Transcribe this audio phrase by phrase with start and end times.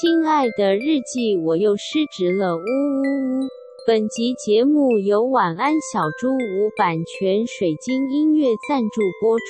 [0.00, 3.48] 亲爱的日记，我又失职了，呜呜呜！
[3.86, 9.44] 本集节目由晚安小猪屋版权水晶音乐赞助播出。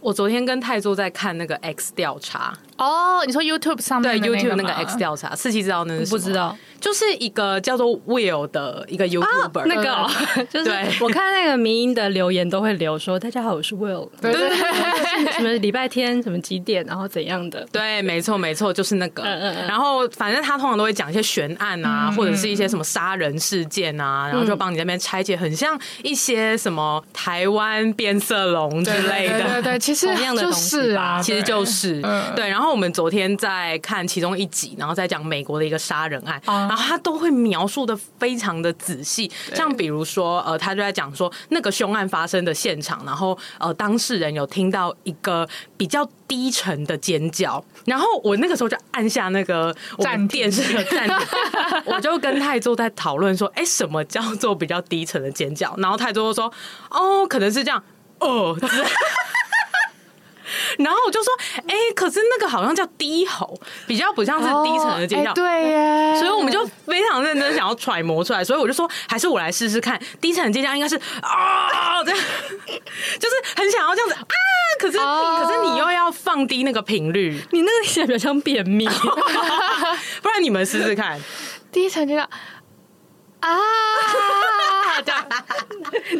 [0.00, 6.18] 我昨天跟泰座在看那个 X 调查哦，你说 YouTube 上面对 YouTube 那个 X 调查，四七知道那是什么？
[6.18, 6.56] 不知道。
[6.82, 10.10] 就是一个叫做 Will 的一个 YouTuber，、啊、那个、哦、
[10.50, 10.70] 就是
[11.00, 17.64] 我看那个迷音的留言都会留说：“大家好，我是 Will。”对对对，什么礼拜天什么几点，然后怎样的？
[17.70, 19.22] 对，没错没错，就是那个。
[19.22, 19.68] 嗯嗯嗯。
[19.68, 29.38] 然后反正他通常都会讲一些悬案啊，嗯、或者是一些什么杀人事件啊，嗯、然后就帮你那边拆解，很像一些什么台湾变色龙之类的。
[29.38, 32.48] 对对，其实同样的东西啊，其实就是对，对。
[32.48, 36.42] 然后我们昨天在看其中一集，然后在讲美国的一个杀人案。
[36.72, 45.46] 嗯然后他都会描述的非常的仔细，像比如说，呃，他就在讲说那个凶案发生的现场，然后呃，当事人有听到一个
[45.76, 51.18] 比较低沉的尖叫，然后我那个时候就按下那个我们电视的暂停，
[51.84, 55.74] 我就跟泰座在讨论说，哎，什么叫做比较低沉的尖叫？
[55.76, 56.50] 然后泰座说，
[56.88, 57.84] 哦，可能是这样，
[58.20, 58.56] 哦。
[60.78, 61.32] 然后我就说，
[61.66, 65.30] 哎、欸，可是那个好像叫低吼，比较不像是低沉的尖叫。
[65.30, 68.42] 哦欸、对耶，所以我们就非常认真想要揣摩出来。
[68.44, 72.18] 所以我就说，还是我来试试看，低沉的尖叫应该是啊，这样，
[73.18, 74.22] 就是很想要这样子啊。
[74.78, 78.86] 可是，哦、可是你又要放低那个频率，你那个听起来比较像便秘
[80.22, 81.20] 不然你们试试看，
[81.70, 82.28] 低沉尖叫
[83.42, 83.58] 啊。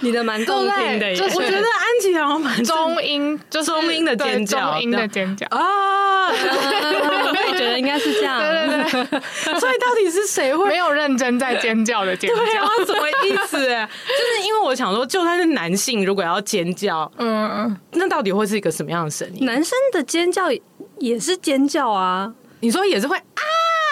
[0.01, 6.29] 你的蛮动听的，我觉得安琪好像蛮中音，就是中音的尖叫，中音的尖叫啊！
[6.29, 9.21] 我也觉得应该是这样，对对对。
[9.61, 12.37] 所以到底是谁会没有认真在尖叫的尖叫？
[12.85, 13.59] 什么意思？
[13.59, 19.45] 就是因为我想说，就算是男性，如果要尖叫，嗯嗯，那到底会是一个什么样的声音？
[19.45, 20.51] 男生的尖叫
[20.99, 22.33] 也是尖叫啊？
[22.61, 23.43] 你说也是会啊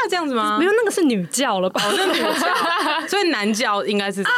[0.09, 0.56] 这样子吗？
[0.59, 1.83] 没有，那个是女教了吧？
[1.97, 2.48] 那女教，
[3.09, 4.31] 所以男教应该是啊。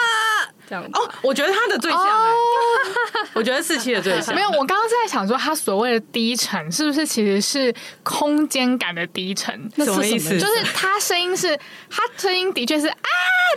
[0.94, 2.00] 哦，我觉得他的最像，
[3.34, 4.34] 我觉得四七的最像。
[4.34, 9.52] 没有，我刚刚在想说，他所谓的低沉，是不是其实是空间感的低沉？
[9.76, 10.30] 什么意思？
[10.40, 11.54] 就是他声音是，
[11.90, 12.96] 他声音的确是啊，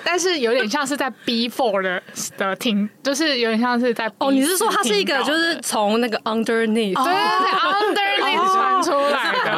[0.04, 2.04] 但是有点像是在 B four 的
[2.38, 9.52] 的听，就是有点像是在哦，你是说他是一个就是从那个 underneath 对 underneath 传出来的？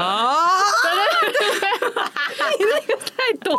[2.59, 3.58] 你那个太多。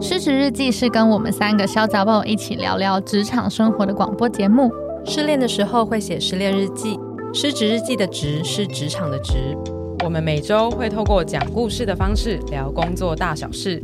[0.00, 4.70] 失职日记是跟我们三个小杂宝一起聊聊职场生活的广播节目。
[5.04, 6.98] 失恋的时候会写失恋日记，
[7.32, 9.56] 失职日记的职是职场的职。
[10.04, 13.82] 我们每周会透过讲故事的方式聊工作大小事，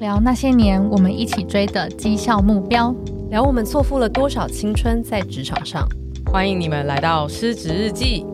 [0.00, 2.94] 聊那些年我们一起追的绩效目标，
[3.30, 5.86] 聊我们错付了多少青春在职场上。
[6.32, 8.24] 欢迎你们来到失职日记。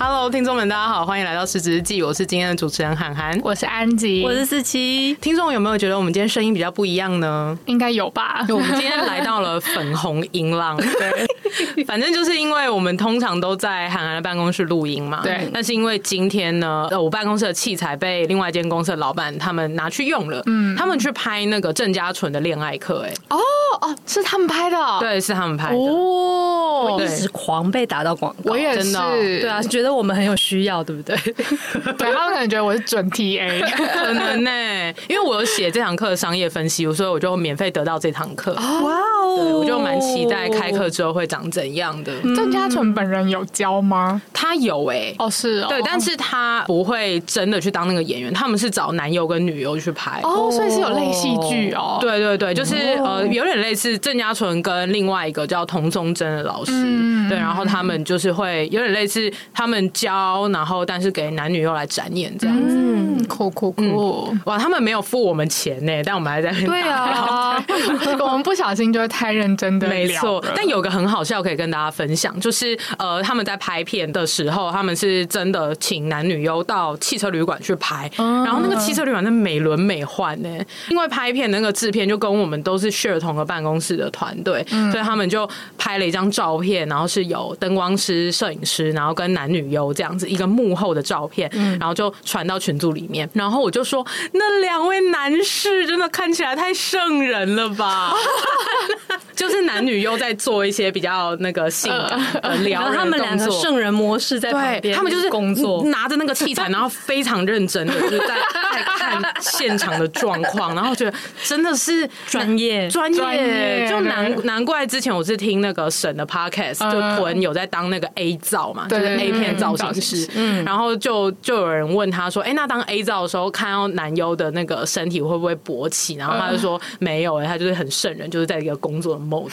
[0.00, 2.00] Hello，听众们，大家好，欢迎来到失职日记。
[2.04, 5.12] 我是今天的主持人涵涵，我是安吉，我是四七。
[5.20, 7.58] 听众有没有觉得我们今天声音比较不一样呢？
[7.66, 8.46] 应该有吧。
[8.48, 10.76] 我们今天来到了粉红音浪，
[11.74, 15.50] 对，反正就是因为我们通常都在涵涵的办公室录音嘛，对。
[15.52, 23.38] 但是因为今天呢，呃，我办公室的器材被另外一间公司的老板他们拿去用了，嗯，他们去拍那个郑家纯的恋爱课，哎，哦
[23.80, 29.87] 哦，是他们拍的，对，是他们拍的，哦，我一直狂被打到广告，我也是，对啊，觉得。
[29.90, 31.16] 我们很有需要，对不对？
[31.98, 33.60] 对，他们可能觉得我是准 TA，
[33.92, 38.52] 可能呢、欸，因为我有写这堂课的商业分析，所以我就免费得到这堂课。
[38.54, 42.12] 哇哦，对，我就蛮期待开课之后会长怎样的。
[42.36, 44.20] 郑嘉纯本人有教吗？
[44.32, 51.98] 他有哎、欸，哦是哦，对，但是他不会真的去当那个演员，他们是找男优跟女优去拍哦，所以是有类戏剧哦。
[52.00, 59.77] 对对对，就是呃，有点类似郑嘉纯跟另外一个叫童宗真的老师，嗯、对，然后他们就是会有点类似他们。
[59.92, 62.76] 教，然后但是给男女又来展演这样子，
[63.24, 67.62] 酷酷酷，哇，他们没有付我们钱呢，但我们还在那边对啊，
[68.20, 70.42] 我们不小心就会太认真的，没错。
[70.54, 80.48] 但有个很好笑可以跟大家分享，就是呃，他们在拍片的时候，他们是真的请男女优到汽车旅馆去拍，然后那个汽车旅馆是美轮美奂呢，
[80.90, 89.88] 因为拍片那个制片就跟我们都是 share 同个办公室的团队，所以他们就拍了一张照片，然后是有灯光师、摄影师，然后跟男女优。
[89.98, 91.50] 这样子一个幕后的照片，
[91.80, 98.12] 然后就传到群组里面，然后我就说，那两位男士真的看起来太圣人了吧？
[99.34, 108.34] 就是男女又在做一些比较那个性感的聊，然后他们两个圣人模式在旁边，他们就是工作，拿着那个器材，然后非常认真的就是在在
[108.74, 126.14] 在看现场的状况，然后觉得真的是专业专业，业就难难怪之前我是听那个沈的 podcast，就屯有在当那个 A 造嘛，就是 A 片造型师，嗯，然后就就有人问他说，哎，那当 A 造的时候，看到男优的那个身体会不会勃起？
[126.16, 129.52] 然后他就说没有，哎，他就是很圣人，就是在一个工作的 mode。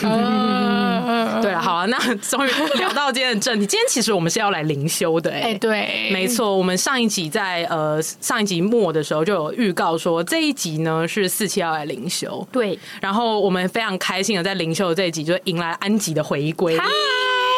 [1.42, 16.78] 对啊，好啊，那终于聊到今天的正题，今天其实我们是要来灵修的，哎，对，没错，我们上一集在呃上一集末的时候就有预告说，这一集呢是四七要来灵修，对，然后我们非常开心的在灵修的这一集就迎来安吉的回归。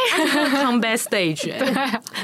[0.63, 1.73] Come backstage，对，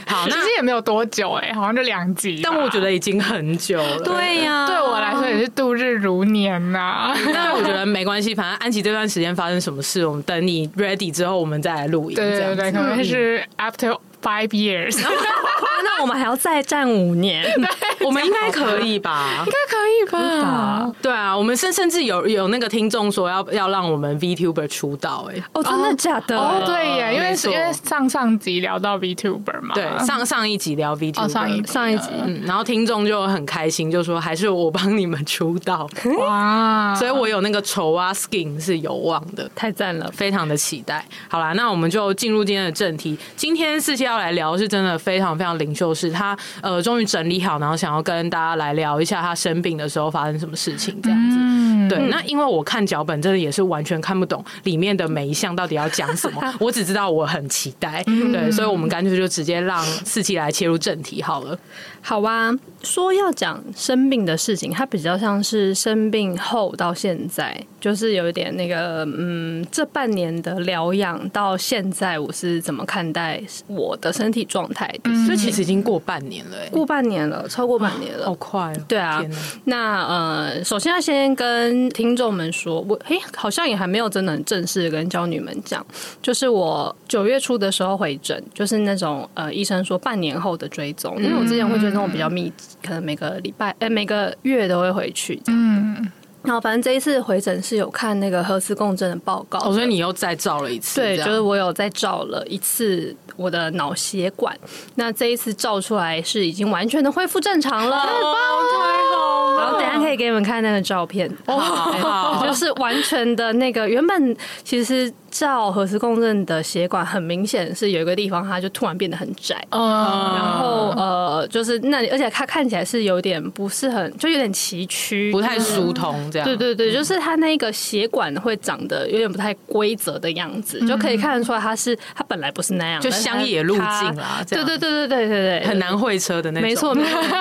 [0.07, 3.99] 好，那其实也没有多久哎，好像就两集，但我觉得已经很久了。
[3.99, 7.13] 对呀，对我来说也是度日如年呐。
[7.33, 12.15] 但我觉得没关系，反正安琪这段时间发生什么事，我们等你 ready 之后，我们再来录影。
[12.15, 14.97] 对对对，可能是 after five years，
[15.83, 17.45] 那我们还要再战五年，
[17.99, 19.43] 我们应该可以吧？
[19.45, 20.11] 应该可以
[20.41, 20.91] 吧？
[21.01, 26.37] 对啊，我们甚甚至有有那个听众说要要让我们 VTuber 出道，哎，哦，真的假的？
[26.37, 35.87] 哦，对耶，因为因为上上集聊到 VTuber 嘛，对，上上一集聊 VTuber，上一上一集，嗯，然后听众就很开心，就说还是我帮你们出道，
[36.19, 41.05] 哇， 所以我有那个丑啊 skin 是有望的，太赞了，非常的期待。
[41.27, 51.52] 好啦，那我们就进入今天的正题，今天四七要来聊是真的非常非常灵修，是他呃终于整理好，然后想要跟大家来聊一下他生病的时候发生什么事情这样子。
[51.89, 58.03] 对，那因为我看脚本真的也是完全看不懂里面的每一项到底要讲什么， 我只知道我很期待。
[58.03, 61.57] 对，所以我们干脆就直接让四七来切入正题好了。
[62.05, 62.51] 好啊，
[62.83, 75.09] 说要讲生病的事情，它比较像是生病后到现在，就是有一点那个，嗯，这半年的疗养到现在，我是怎么看待我的身体状态的？
[75.25, 78.73] 所以其实已经过半年了，过半年了，超过半年了，好快。
[78.85, 79.23] 对啊，
[79.63, 85.85] 那呃，首先要先跟听众们说，我嘿，好像也还没有真的很正式跟教女们讲，
[86.21, 91.93] 就是我九月初的时候回诊，就是那种呃，医生说半年后的追踪，因为我之前会觉得。
[91.93, 95.39] 那种比较密集，可能每个礼拜、哎、欸，每个月都会回去。
[95.45, 96.11] 嗯，
[96.43, 100.99] 然后反正这一次回诊是有看那个核磁共振的报告，哦，所以你又再照了一次。
[100.99, 104.53] 对，就是我有再照了一次我的脑血管。
[104.95, 108.35] 那这一次照出来是已经完全的恢复正常了，太棒了，
[108.71, 109.57] 太好了。
[109.57, 115.11] 然后等一下可以给你们看那个照片，哦，就是完全的那个原本其实。
[115.33, 119.55] 照核磁共振的血管，很明显是有一个地方，它就突然变得很窄。
[119.71, 126.47] 嗯，然后呃，就是那里，而且它看起来是有点不是很，就有点崎岖，不太疏通这样。
[126.47, 134.39] 对对对，就是它那个血管会长得有点不太规则的样子，就可以看得出来它是它本来不是那样，就乡野路径啊。
[134.47, 136.69] 对对对对对对对，很难会车的那种。
[136.69, 137.39] 没错没错没错。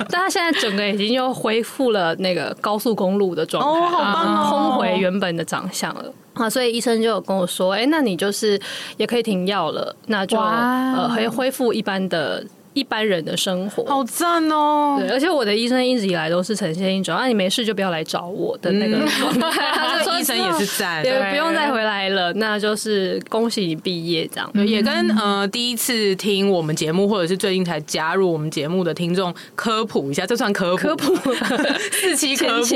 [0.08, 6.04] 但它现在整个已经又恢复了那个高速公路的状态，哦，好棒哦，通回原本的长相了。
[6.40, 8.60] 啊，所以医生就有跟我说，哎、欸，那你就是
[8.96, 12.44] 也可以停药了，那就呃，可以恢复一般的。
[12.72, 14.96] 一般人的生活好赞哦！
[15.00, 19.50] 对，而且我的医生一直以来都是呈现一种啊，你没事就不要来找我的那个状态。
[19.74, 22.32] 他说 医生也是赞，对，不用再回来了。
[22.34, 24.48] 那就是恭喜你毕业，这样。
[24.68, 30.94] 也跟呃第一次听我们节目，或者是最近才加入我们节目的听众科普一下，这算科普？
[30.94, 31.16] 科普
[31.90, 32.66] 四期科普。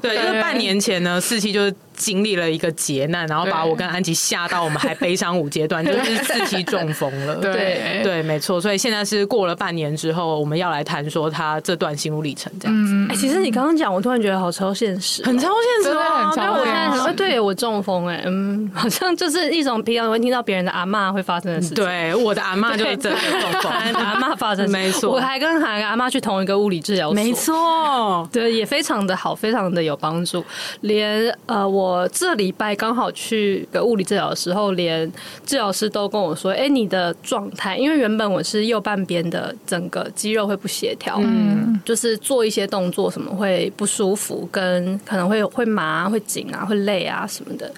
[0.00, 7.36] 对，因为半年前呢，四期就是经历了一个劫难，然后把我跟安吉吓到我们还悲伤五阶段，就是四期中风了。
[7.44, 8.58] 对对，没错。
[8.58, 9.18] 所以现在是。
[9.28, 12.92] 过了半年之后，我们要来谈说他这段心路历程这样子。
[13.10, 15.48] 哎、嗯，其实你刚刚讲，我突然觉得好超现实，很超
[15.82, 16.32] 现实啊！
[16.34, 21.76] 对，我现在说，对我中风，哎，嗯， 好像就是一种平常会听到别人的阿嬷会发生的事情。
[21.76, 25.10] 对，我的阿嬷就是真的中风，阿嬷发生，没错。
[25.12, 30.44] 我还跟韩阿妈去同一个物理治疗所，没错，对，也非常的好，非常的有帮助。
[30.80, 35.10] 连呃，我这礼拜刚好去个物理治疗的时候，连
[35.46, 47.70] 治疗师都跟我说，哎，你的状态，因为原本我是右半边的整个肌肉会不协调，嗯，就是做一些动作什么会不舒服，跟可能会会麻、会紧啊、会累啊什么的。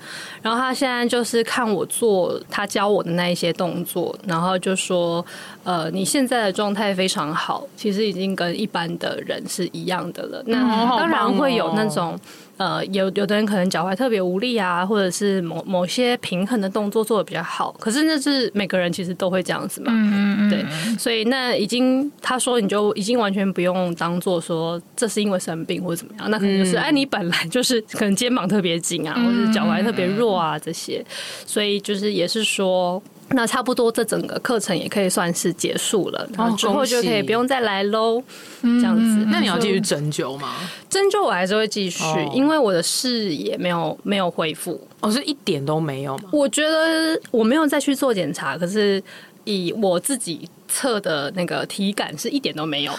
[0.42, 5.24] 然后他现在就是看我做他教我的那一些动作，然后就说，
[5.64, 10.42] 呃，你现在的状态非常好，其实已经跟一般的人是一样的了。
[10.46, 10.62] 那
[10.96, 12.18] 当然会有那种。
[12.60, 20.62] 呃，有有的人可能脚踝特别无力啊，或者是某某些平衡的动作做的比较好，可是那是每个人其实都会这样子嘛，嗯嗯对，
[20.98, 31.02] 所以那已经他说你就已经完全不用当做说这是因为生病或者怎么样，那可能就是哎、嗯、你本来就是 可能肩膀特别紧啊，或者是脚踝特别弱啊这些，
[31.46, 33.02] 所以就是也是说。
[33.30, 38.22] 那差不多这整个课程也可以算是结束了，然后之后就可以不用再来喽。
[38.62, 40.54] 这样子，那你要继续针灸吗？
[40.88, 42.02] 针灸我还是会继续，
[42.34, 46.30] 因为我的视野没有没有恢复，哦，是一点都没有吗？
[46.32, 49.02] 我觉得我没有再去做检查，可是
[49.44, 50.48] 以我自己。
[50.70, 52.92] 测的那个体感是一点都没有，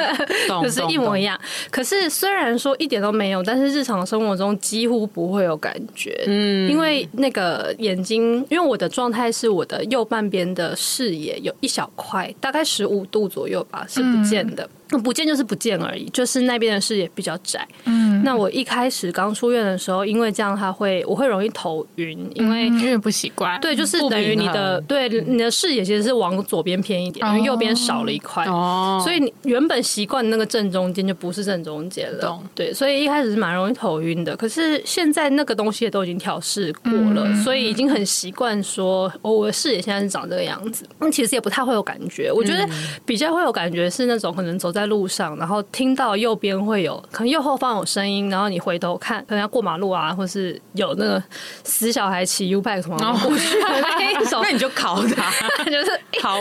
[0.62, 1.38] 就是一模一样。
[1.70, 6.24] 可是虽然说一点都没有，但是日常生活中几乎不会有感觉。
[6.26, 14.68] 嗯，因为那个眼睛，因为我的状态是我的右半边的视野有一小块，大概十五度左右吧，是不见的。
[15.02, 17.66] 不见就是不见而已，就是那边的视野比较窄。
[17.84, 23.60] 嗯，那我一开始刚出院的时候，因为这样，他会我会容易头晕，因为因为不习惯。
[23.60, 28.46] 对，就是等于你的对你的视野其实是往左边偏一点，因为右边少了一块。
[28.46, 32.20] 哦，所以你原本习惯那个正中间就不是正中间了。
[32.20, 32.42] 懂。
[32.54, 34.34] 对，所以一开始是蛮容易头晕的。
[34.34, 40.88] 可是现在那个东西也都已经调试过了，所以已经很习惯说，哦，我的视野现在是长这个样子。
[40.98, 42.32] 那其实也不太会有感觉。
[42.32, 42.66] 我觉得
[43.04, 44.77] 比较会有感觉是那种可能走在。
[44.78, 51.20] 在路上，然后听到右边会有可能右后方有声音，然后你回头看，可能要过马路啊，或是有那个
[51.64, 53.58] 死小孩骑 U bike 什么过去，
[54.40, 55.90] 那你就考他，就是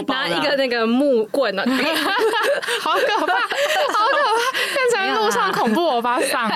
[0.07, 1.63] 拿一个那个木棍呢，
[2.81, 6.47] 好可怕，好可怕，变成路上恐怖欧巴桑。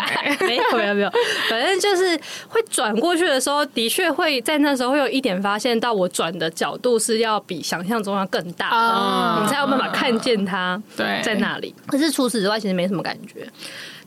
[0.42, 1.10] 没有没有没有，
[1.50, 2.16] 反正就是
[2.48, 10.80] 会转过去的时候，的确会在那时候会有一点发现到我转的角度是要比想象中要更大的，你才有办法看见它
[11.24, 11.71] 在那里。
[11.88, 13.48] 可是除此之外，其实没什么感觉。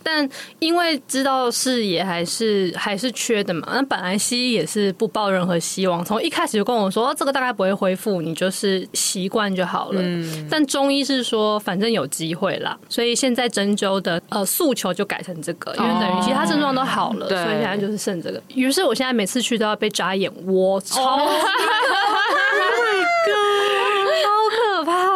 [0.07, 0.29] 但
[0.59, 10.03] 因为知道视野还是还是缺的嘛，那本来西医也是不抱任何希望，从一开始就跟我说，哦，这个大概不会恢复，你就是习惯就好了。
[10.03, 10.47] 嗯。
[10.51, 18.39] 但中医是说，反正有机会啦，所以现在针灸的呃诉求就改成这个，因为等于其他症状都好了，哦，所以现在就是剩这个。
[18.49, 21.03] 于是我现在每次去都要被扎眼窝，超。
[21.03, 21.31] Oh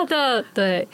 [0.08, 0.86] 的对，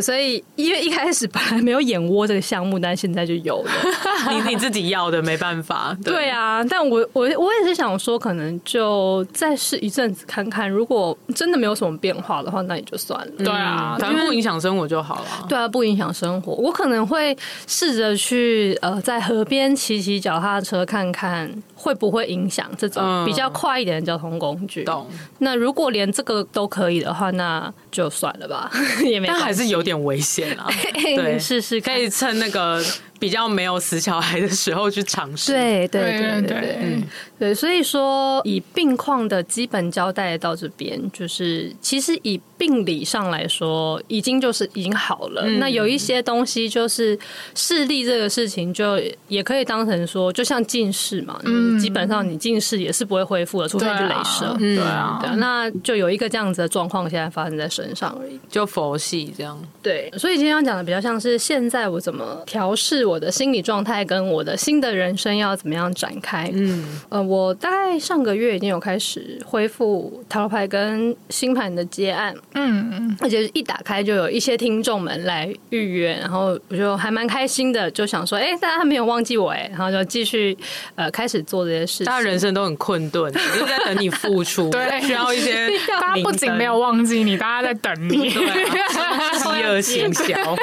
[0.00, 3.70] 所以因为一开始本来没有眼窝这个项目，但现在就有了。
[4.30, 5.96] 你你自己要的没办法。
[6.04, 13.32] 对，对啊，但我我我也是想说，可能就再试一阵子看看，如果真的没有什么变化的话，那也就算了。
[13.38, 15.46] 对啊，反正不影响生活就好了。
[15.48, 17.36] 对啊，不影响生活，我可能会
[17.66, 21.50] 试着去呃，在河边骑骑脚踏车看看。
[21.82, 24.84] 会不会影响这种比较快一点的交通工具？
[24.84, 25.06] 懂。
[25.38, 28.59] 那如果连这个都可以的话，那就算了吧，
[29.04, 29.26] 也没。
[29.28, 30.68] 但还是有点危险啊。
[30.92, 32.82] 对，是是，可以趁那个。
[33.20, 37.02] 比较没有死小孩的时候去尝试，对对对对对，嗯，
[37.38, 45.42] 对，所以说以病况的基本交代到这边，就是其实以病理上来说，已经就是已经好了。
[45.44, 47.18] 嗯、那有一些东西就是
[47.54, 48.98] 视力这个事情，就
[49.28, 59.60] 也可以当成说，就像近视嘛，嗯，基本上你近视也是不会恢复的，除非是镭射，对啊，对啊，那就有一个这样子的状况，现在发生在身上而已，就佛系这样。
[59.82, 63.09] 对，所以今天要讲的比较像是现在我怎么调适。
[63.10, 66.48] 我的心理状态跟我的新的人生要怎么样展开？
[66.54, 80.56] 嗯，呃，我大概上个月已经有开始恢复塔罗牌跟星盘的接案，嗯嗯，而且一打开就有一些听众们来预约，然后我就还蛮开心的，就想说，哎、欸，大家还没有忘记我哎，然后就继续
[80.94, 82.06] 呃开始做这些事情。
[82.06, 85.68] 大家人生都很困顿， 就在等你付出，对， 需要一些。
[86.00, 90.56] 大家不仅没有忘记你，大家在等你， 饥饿行销。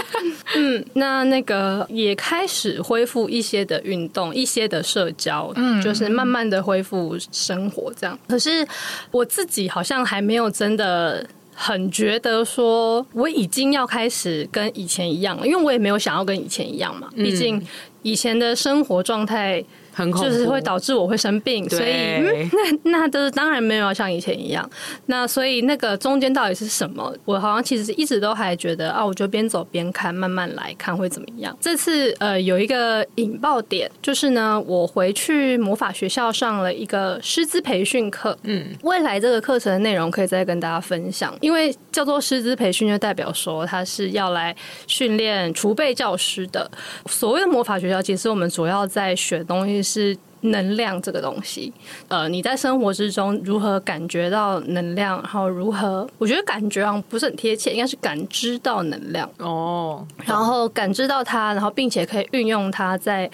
[0.56, 2.37] 嗯，那那个也开。
[2.38, 8.18] 开始恢复一些的运动，一些的社交，嗯，就是慢慢的恢复生活这样。
[8.28, 8.68] 可是
[9.10, 17.10] 我自己好像还没有真的很觉得说我已经要开始跟以前一样了，因为我也没有想要跟以前一样嘛。
[17.16, 17.60] 毕竟
[18.04, 19.66] 以前的生活状态。
[20.06, 22.50] 就是会导致我会生病，所以、嗯、
[22.84, 24.70] 那那都是当然没有像以前一样。
[25.08, 27.16] 那所以那个中间到底是什么？
[27.26, 31.58] 我好像其实一直都还觉得啊，我就边走边看，慢慢来看会怎么样。
[31.60, 38.38] 这次呃有一个引爆点，就是呢，我回去魔法学校上了一个师资培训课。
[38.44, 46.70] 嗯，未来这个课程的内容可以再跟大家分享，因为叫做师资培训，就代表说他是要来训练储备教师的。
[47.08, 49.87] 所谓的魔法学校，其实我们主要在学东西。
[49.88, 51.74] 是能量这个东西，
[52.10, 63.30] 呃，你在生活之中如何感觉到能量，然后如何，我觉得感觉上不是很贴切，应该是感知到能量哦，然后感知到它，然后并且可以运用它在。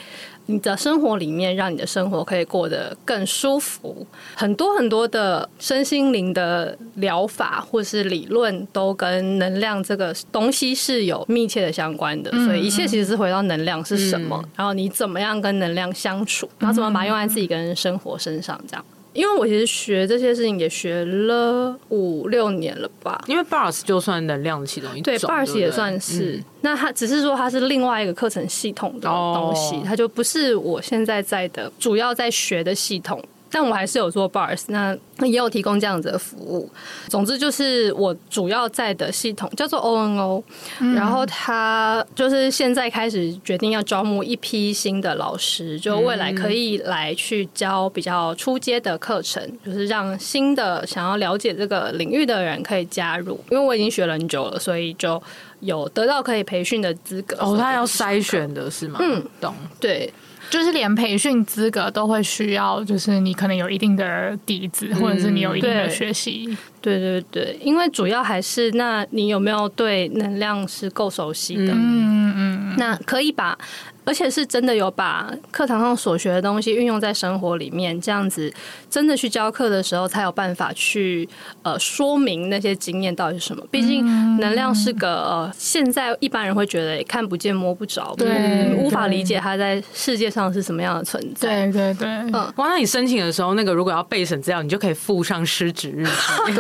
[0.45, 4.05] 你的生活里面，让你的生活可以过得更舒服。
[4.35, 12.31] 很多很多的身心灵的疗法或是理论，都跟能量这个东西是有密切的相关的。
[12.45, 18.85] 所以一切其实是回到能量是什么，然后你怎么样跟能量相处，然后怎么把它用在自己跟生活身上，这样。
[19.13, 23.23] 因为我其实学这些事情也学了五六年了吧。
[23.27, 26.37] 因为 Bars 就算能量的其中一种，对，，Bars 也算是。
[26.37, 33.23] 嗯、那它只是说它是另外一个课程系统的东西，哦、它就不是我现在在的主要在学的系统。
[33.53, 36.67] 但我还是有做 bars，那也有提供这样子的服务。
[37.07, 40.41] 总之就是我主要在的系统叫做 ONO，、
[40.79, 53.39] 嗯、然后他就是现在开始决定要招募一批新的老师，就未来可以来去教比较初阶的课程，就是让新的想要了解这个领域的人可以加入。
[53.51, 55.21] 因为我已经学了很久了，所以就
[55.59, 57.37] 有得到可以培训的资格。
[57.39, 58.97] 哦，他要筛选的是吗？
[58.99, 59.53] 嗯，懂。
[59.79, 60.11] 对。
[60.53, 66.55] 就是连培训资格都会需要，就是你可能有一定的底子，嗯、或者是你有一定的学习。
[66.79, 71.73] 对对对，因为主要还是，那你有没有对能量是够熟悉的？
[71.73, 73.57] 嗯嗯嗯，那可以把。
[74.05, 78.51] 而且是真的有把课堂上所学的东西运用在生活里面，这样子
[78.89, 81.27] 真的去教课的时候，才有办法去
[81.61, 83.63] 呃说明那些经验到底是什么。
[83.71, 84.05] 毕竟
[84.39, 91.71] 能量是个呃，现在一般人会觉得看不见摸不着，对，无法理解它在世界上是什么样的存在。
[91.71, 96.11] 对对对，嗯，哇，那你申请的时候，那个如果要备审资料，你就可以附上失职日记。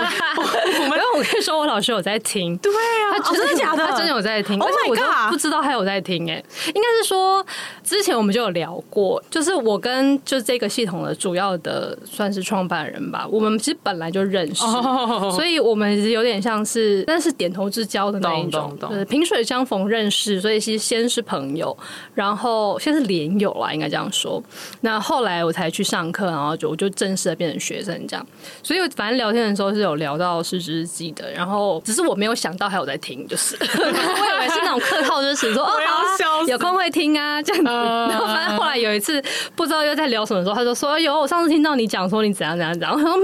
[0.83, 3.85] 我们我跟你说，我老师有在听，对啊，他真的假的？
[3.85, 7.32] 他真的有在听，而且我都不知道他有在听，哎，应该是说。
[7.83, 15.33] 之前我们就有聊过，就是我跟就这个系统的主要的算是创办人吧，我们其实本来就认识，oh.
[15.33, 21.75] 所以我们其实有点像是，但是点头之交的那一种，就是萍水相逢认识，所以其实先是朋友，
[22.13, 24.41] 然后先是连友啦，应该这样说。
[24.81, 28.25] 那后来我才去上课，然后就我就正式的变成学生这样。
[28.61, 37.22] 所以反正聊天的时候是有聊到失职日记的，然后只是我没有想到还有在听，就是 我以为是那种客套，就是说哦好啊， 有空会听啊。
[37.41, 37.69] 这样子，
[38.11, 39.23] 然后反正后来有一次
[39.55, 42.93] 不知道又在聊什么时候，他就说：“有，我上次听到你讲说你怎样怎样怎样。
[42.93, 43.15] ”我说：“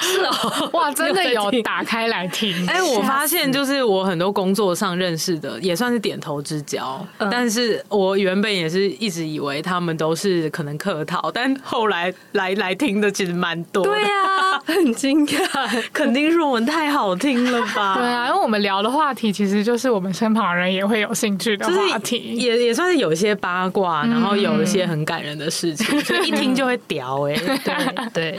[0.00, 13.84] 是哦， 哇，真的有打开来听。”哎，我发现就是我很多工作上认识的也算是点头之交，但是我原本也是一直以为他们都是可能客套，但后来来来听的其实蛮多。
[13.84, 17.96] 对啊， 很惊讶，肯定是我们太好听了吧？
[17.98, 23.30] 对啊，因为我们聊的话题其实就是我们身旁人也会有兴趣的话题，也也算是有一些。
[23.40, 28.38] 八卦，然后有一些很感人的事情，嗯、 所以一听就会屌哎、欸，对 对。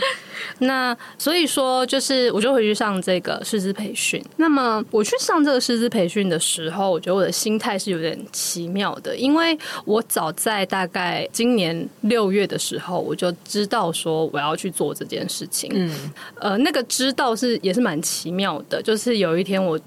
[0.59, 4.23] 那所以说，就是我就回去上这个师资培训。
[4.37, 15.71] 那么我去上这个师资培训的时候，我觉得我的心态是有点奇妙的，因为我早在大概今年六月的时候，我就知道说我要去做这件事情。
[15.73, 19.79] 嗯，呃，那个知道是也是蛮奇妙的，就是有一天我。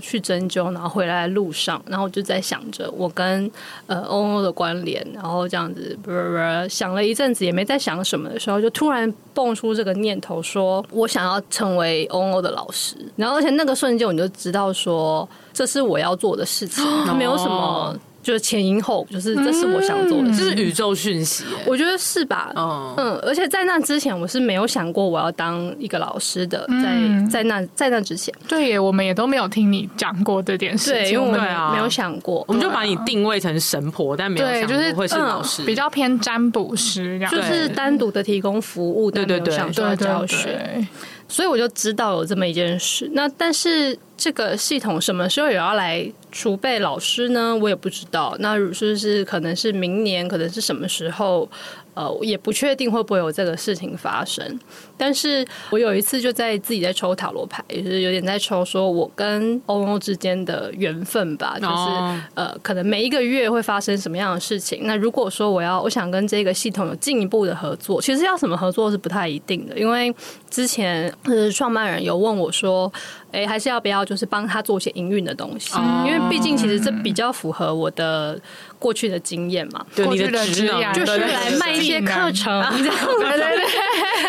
[0.00, 3.50] 去针灸，然后回来的路上，然后我就在想着我跟
[3.86, 12.96] 呃欧欧的关联，然后这样子不不不想了一阵子，也没在想什么的时候，就突然蹦出这个念头，说我想要成为欧欧的老师。
[13.16, 16.84] 然后而且那个瞬间，我就知道说这是我要做的事情，
[17.16, 17.96] 没有什么。
[18.28, 22.52] 就是前因后，就是这是我想做的，这是宇宙讯息，我觉得是吧？
[22.54, 31.40] 嗯嗯，而且在那之前，我是没有想过我要当一个老师的，在在那在那之前，对耶，我们也都没有听你讲过这件事情，因为我们
[31.72, 40.86] 没有想过，我们就把你定位成神婆，但没有想过会是老师，比较偏占卜师，就是单独的提供服务，对对对，想说教学，
[41.28, 43.10] 所以我就知道有这么一件事。
[43.14, 43.98] 那但是。
[44.18, 47.56] 这个系统什么时候也要来储备老师呢？
[47.56, 48.36] 我也不知道。
[48.40, 51.48] 那是不是可能是明年，可能是什么时候？
[51.94, 54.60] 呃，也不确定会不会有这个事情发生。
[54.98, 62.16] 但是我有一次就在自己在抽塔罗牌，也是有点在抽，说我跟 ONO 之间的缘分吧，就是、oh.
[62.34, 64.80] 呃，可能每一个月会发生什么样的事情。
[64.82, 70.14] 那如果说我要，我想跟这个系统有进一步的合作，其实要什么合作是不太一定的，因为
[70.50, 72.92] 之前呃创办人有问我说，
[73.30, 76.06] 哎，还是要不要就是帮他做一些营运的东西？Oh.
[76.06, 78.40] 因为毕竟其实这比较符合我的。
[78.80, 83.64] 过去的经验嘛，对，你的职业就是来卖一些课程，这样 对对对，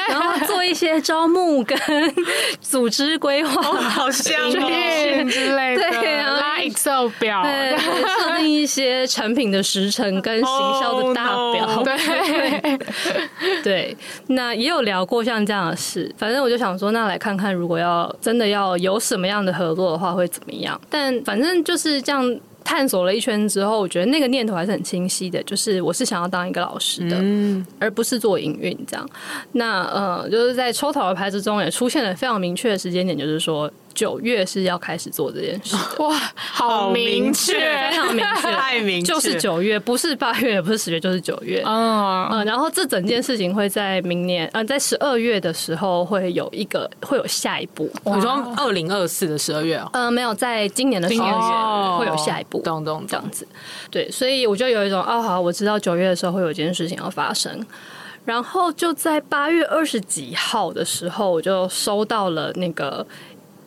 [0.09, 1.77] 然后做一些招募跟
[2.61, 4.57] 组织规划，好像之
[5.55, 12.79] 类的，对啊，拉 Excel 表，对，设定一些产品的时程跟行销的大表，对。
[13.63, 13.95] 对，
[14.27, 20.79] 那也有聊过像这样的事，反正我就想说，那来看看，如果要真的要有什么样的合作的话，会怎么样？
[20.89, 22.39] 但反正就是这样。
[22.69, 29.09] 探索了一圈之后，我觉得那个念头还是很清晰的，就是我是想要当一个老师的，嗯、而不是做营运这样。
[29.53, 33.71] 那呃，就是在抽讨的牌子中也出现了非常明确的时间点，就是说。
[33.99, 36.05] 九月是要开始做这件事的。
[36.05, 37.59] 哇，好明确，
[37.89, 41.61] 非常明确，太明确，就是九月，不是八月，也不是十月，就是九月。
[41.65, 47.91] 嗯嗯，然后这整件事情会在明年，呃，在十二月的时候会有一个，会有下一步。
[48.05, 49.89] 你说二零二四的十二月啊？
[49.91, 53.45] 呃，没有，在今年的十二月会有下一步，咚咚这样子。
[53.91, 57.65] 对，所以我就有一种，哦，好，我知道九月的时候会有一件事情要发生。
[58.25, 63.03] 然后就在八月二十几号的时候，我就收到了那个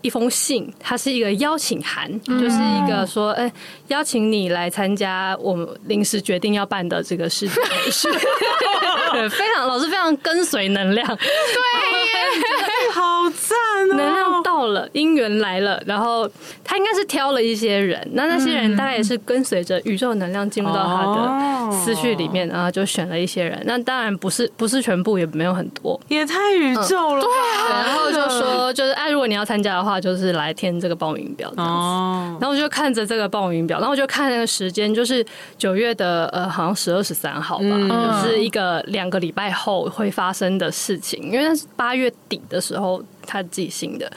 [0.02, 3.50] 一封信，它是一个邀请函，嗯、就是一个说，哎，
[3.88, 8.08] 邀请你来参加我们临时决定要办的这个世界美术，
[9.12, 13.58] 对，非常老师非常跟随能量，对耶， 好赞
[13.90, 14.31] 哦，能量
[14.62, 16.28] 到了，姻缘来了，然后
[16.62, 35.24] 他应该是挑了一些人，那那些人大概也是跟随着宇宙能量进入到他的思绪里面，然后就选了一些人，那当然不是不是全部，也没有很多，也太宇宙了，嗯、对，然后就说就是，哎，如果你要参加的话，就是来填这个报名表这样子，然后我就看着这个报名表，然后我就看那个时间，就是
[35.58, 44.10] 九月的呃，好像十二十三号吧，嗯、就是一个两个礼拜后会发生的事情，因为那是八月底的时候他寄信的。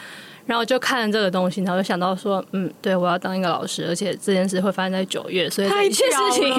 [0.46, 6.54] 然后就看这个东西，然后就想到说，嗯，对，我要当一个老师，而且这件事会发生在九月，所以他一切事情。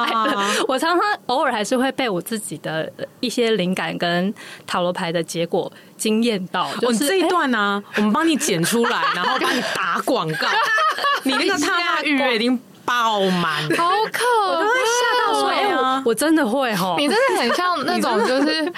[0.66, 4.32] 我常常偶尔还是会被我自己的一些灵感跟
[4.66, 6.70] 塔罗牌的结果惊艳到。
[6.76, 10.48] 就是、哦、这一段呢、啊， 我们帮你剪出来，然后帮你打广告。
[11.24, 14.52] 你那个他妈预约已经爆满，好可怕！
[14.52, 18.72] 我都会吓到说，哎、欸，我真的会哈，你真的很像那种就是。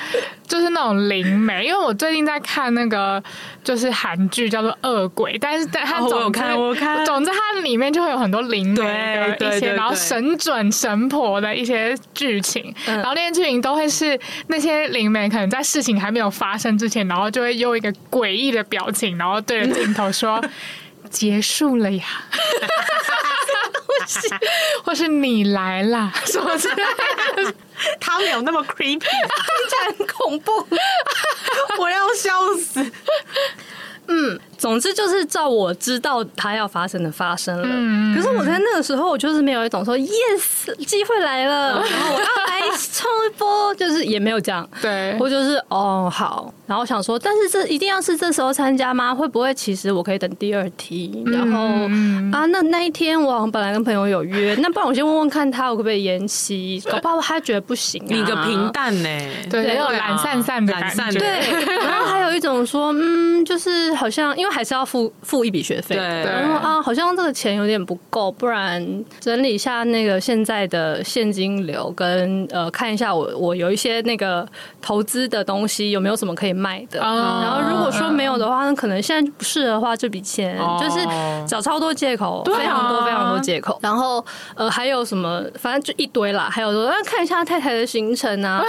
[0.49, 3.23] 就是那种灵媒，因为我最近在看那个
[3.63, 20.43] 就是韩剧叫做《恶鬼》，但是但它总有看，我看，总之它里面就会有很多灵媒的一些，然后神准神婆的一些剧情，然后那些剧情都会是那些灵媒可能在事情还没有发生之前，然后就会用一个诡异的表情，然后对着镜头说
[21.09, 22.05] 结束了呀，
[23.87, 24.21] 或是
[24.85, 26.77] 或是你来啦，什么之类
[27.45, 27.55] 的。
[28.01, 29.01] 他没有那么 creepy，
[29.99, 30.53] 很恐怖，
[31.79, 32.93] 我要笑死。
[34.09, 37.69] 嗯，总之就是照我知道它要发生的发生了。
[37.71, 42.61] 嗯，可是我在那个时候，我就是没有一种说 yes 机会来了， 然后我要来
[42.93, 44.69] 冲一波，就是也没有这样。
[44.83, 49.15] 对，我就是哦好，然后想说，但是这一定要是这时候参加吗？
[49.15, 51.23] 会不会其实我可以等第二题？
[51.27, 56.83] 然后、嗯、啊，那那一天我本来跟朋友有约，那不然我先问问看他我可不可以延期？
[56.91, 59.09] 搞不好他觉得不行、啊，你个平淡呢？
[59.49, 61.19] 对，没有懒散散的感觉。
[61.19, 61.41] 对，
[61.85, 63.69] 然后还有一种说，嗯，就是。
[63.99, 74.47] 好像因为还是要付付一笔学费，对，然后啊，好像这个钱有点不够，不然整理一下那个现在的现金流，跟呃看一下我我有一些那个
[74.81, 77.01] 投资的东西有没有什么可以卖的。
[77.03, 81.05] 哦、然后如果说没有的话，那可能现在不适合的话，这笔钱就是
[81.45, 83.79] 找超多借口，非常多非常多借口。
[83.83, 86.49] 然后呃还有什么，反正就一堆啦。
[86.49, 88.63] 还有说啊，看一下太太的行程啊，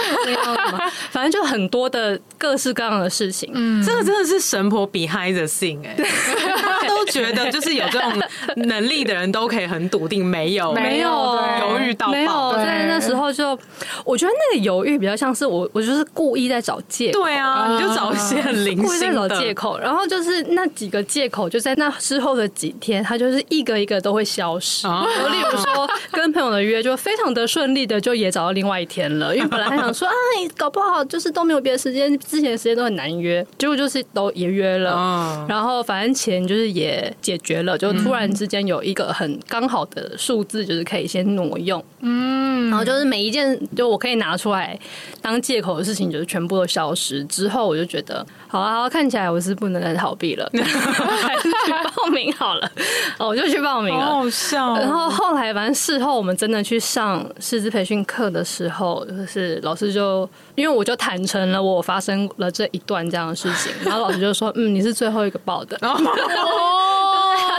[1.10, 3.48] 反正就很多的各式各样的事情。
[3.54, 5.20] 嗯，这个真的是神婆比海。
[5.20, 8.12] 开着信哎， 大家都觉得就是有这种
[8.56, 13.58] 能力的人都可以很笃定，没有没有犹豫到没有，在那时候就
[14.04, 24.86] 我觉得那个犹豫比较像是我，我就是故意在找借口，对啊，你就找一些很零星的借口，然后就是那几个借口就在那之后的几天，他就是一个一个都会消失。
[24.86, 35.46] 例如说跟朋友的约就非常的顺利的就也找到另外一天了，因为本来还想说 啊，你搞不好就是都没有别的时间，之前的时间都很难约，结果就是都也约了。
[35.48, 41.82] 然后反正钱就是也解决了，就突然之间有一个很刚好的数字，就是可以先挪用。
[42.00, 44.78] 嗯，然后就是每一件就我可以拿出来
[45.20, 52.70] 当借口的事情，就是全部都消失之后，我就觉得好啊，好啊，看起来我是不能再逃避了， 还是去报名好了。
[53.18, 54.76] 哦我就去报名了，好好笑。
[54.76, 65.78] 然后后来反正事后我们真的去上师资培训课的时候，就是老师就因为我就坦诚了我发生了这一段这样的事情，然后老师就说：“嗯，你是最后一个报的。”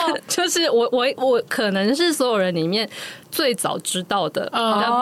[0.27, 2.87] 就是我我我可能是所有人里面
[3.31, 4.49] 最早知道的，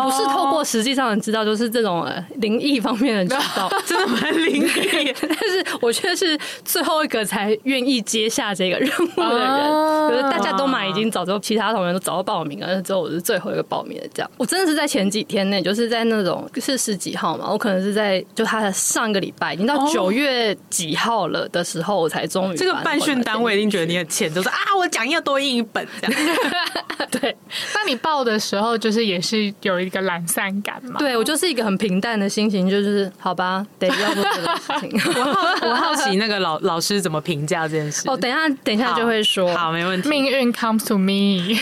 [0.03, 5.13] 不是透过实际上的知道，就是这种灵异方面的知 道，真的蛮灵异。
[5.21, 14.07] 但是我却是最后一个才愿意接下这个任务的人，就是大家都嘛已经早就其他同学都早就报名了，之后我是最后一个报名的。
[14.13, 26.21] 这样，我真的是在前几天内，就是在那种是十几号嘛，我可能是在就他的上个礼拜，已经到九月几号了的时候，我才终于这个办训单位一定觉得你很欠，就是啊，我讲义要多印一本这样。
[27.09, 27.35] 对，
[27.73, 28.19] 那你报。
[28.19, 30.95] 的时候，就是也是有一个懒散感嘛。
[30.99, 35.01] 对，我就是一个很平淡的心情，就是好吧，得要做这个事情。
[35.15, 38.03] 我好我好奇那个老 老师怎么评价这件事。
[38.09, 39.47] 哦，等一下，等一下就会说。
[39.55, 40.09] 好，好，没问题。
[40.09, 41.55] 命运 comes to me，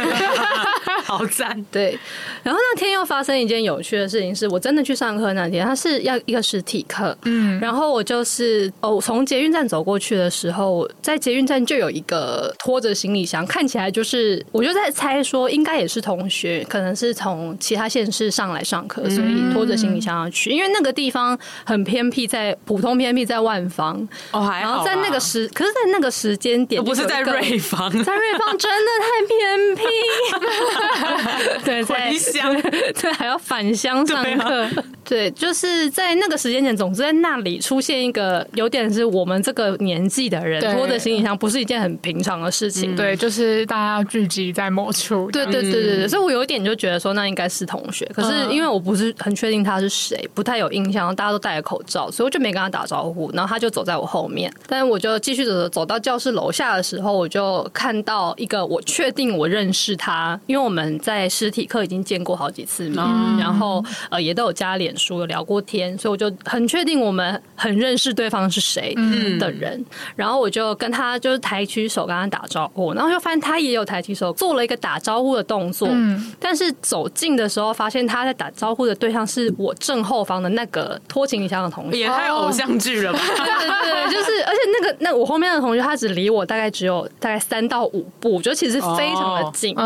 [1.03, 1.63] 好赞。
[1.71, 1.97] 对，
[2.41, 23.95] 然后那天又发生一件有趣的事情，是我真的去上课那天，他是要一个实体课，嗯，然后我就是哦，从捷运站走过去的时候，在捷运站就有一个拖着行李箱，看起来就是，我就在猜说，应该也是同学，可能是从其他县市上来上课，所以拖着行李箱要去，因为那个地方很偏僻，在普通偏僻，在万方
[24.31, 34.67] 哦，还好，然后在那个时，可是，在那个时间点，不是在瑞芳，在瑞芳真的太偏僻， 对，在乡， 对，还要返乡上课，
[35.07, 62.97] 对，就是在那个时间点，总之在那里出现一个有点是我们这个年纪的人拖着行李箱，不是一件很平常的事情，对，就是大家要聚集在某处，对，对，对，对，对，所以我有一点就觉得说，那应该是同学，可是因为我不是很确定他是谁，不太有印象，大家都戴着口罩，所以我就没跟他打招呼，然后他就走在我后面，但是我就继续走走，走到教室楼下的时候，我就看到一个我确定我认识他，因为我们在实体课已经见过好几次面，
[63.39, 68.95] 然后呃也都有加脸书有聊过天，所以我就很确定我们很认识对方是谁
[69.39, 69.83] 的人，
[70.15, 83.19] 然后我就跟他就是抬起手跟他打招呼，然后就发现他也有抬起手做了一个打招呼的动作，嗯但是走近的时候发现他在打招呼的对象是我正后方的那个拖行李箱的同学，也太偶像剧了吧？
[83.37, 89.85] 对对对，就是而且那个那我后面的同学他只离我大概只有大概三到五步，我觉得其实非常的近，对。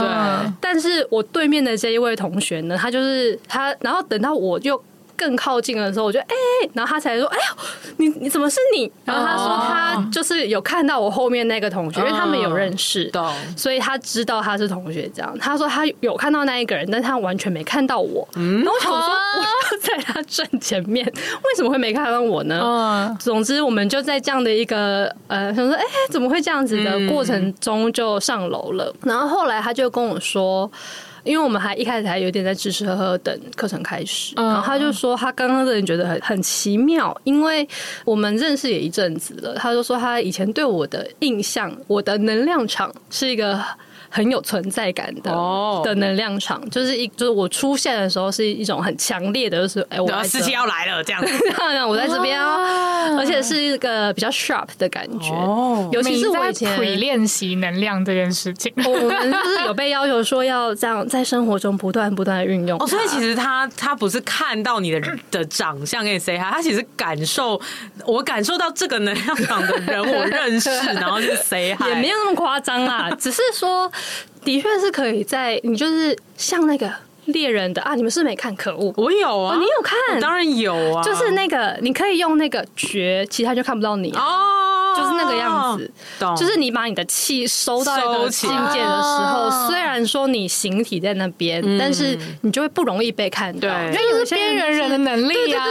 [0.60, 4.82] 但是我对面的这一位同学呢，他就是他，然后等到我又。
[5.22, 6.26] 更靠近的时候，我就哎、
[6.64, 7.64] 欸，然后他才说：“哎呦，
[7.98, 13.12] 你你怎么是你？”然后他说他就是有看到我后面那个同学，因为他们有认识，
[13.56, 15.08] 所以他知道他是同学。
[15.14, 18.28] 这样，他说他有看到那一个人，但他完全没看到我。
[18.34, 23.16] 然后我想说，我就在他正前面，为什么会没看到我呢？
[23.20, 28.92] 总之，我们就在这样的一个呃，想说哎，怎么会这样子的过程中就上楼了。
[29.04, 30.72] 然后后来他就跟我说。
[31.24, 37.68] 因为我们还一开始还有点在吃吃喝喝等课程开始，然后他就说他刚刚的人觉得很很奇妙，因为
[38.06, 43.62] 我们认识也一阵子了，他就说他以前对我的印象，我的能量场是一个。
[44.12, 45.32] 很有存在感的
[45.84, 51.22] 的能量场，就是一就是我出现的时候是一种很强烈的，就是哎，我的司机要来了这样。
[51.26, 51.32] 子，
[51.88, 55.30] 我在这边哦，而且是一个比较 sharp 的感觉。
[55.32, 56.92] 哦，尤其是我以前。
[57.02, 62.78] 练习能量这件事情，我们就是有被要求说要这样在生活中不断不断的运用。
[62.78, 67.60] 哦，所以其实他他不是看到你的的长相跟你 say hi，他其实感受
[68.06, 73.90] 我感受到这个能量场的人 我认识，然后就 say hi，也没有那么夸张啦，只是说。
[74.44, 76.92] 的确是可以在你就是像那个
[77.26, 78.56] 猎人的啊，你们是没看？
[78.56, 78.94] 可恶？
[78.98, 80.20] 我有啊，哦、你有看？
[80.20, 84.58] 当然有啊，就是那个你可以用那个绝，其他就看不到你哦。
[84.94, 85.90] 就是那个样子，
[86.36, 95.66] 就是你把你的气收到一个境界的时候，虽然说你形体在那边，但是你就会不容易被看到，因为有些边缘人的能力啊，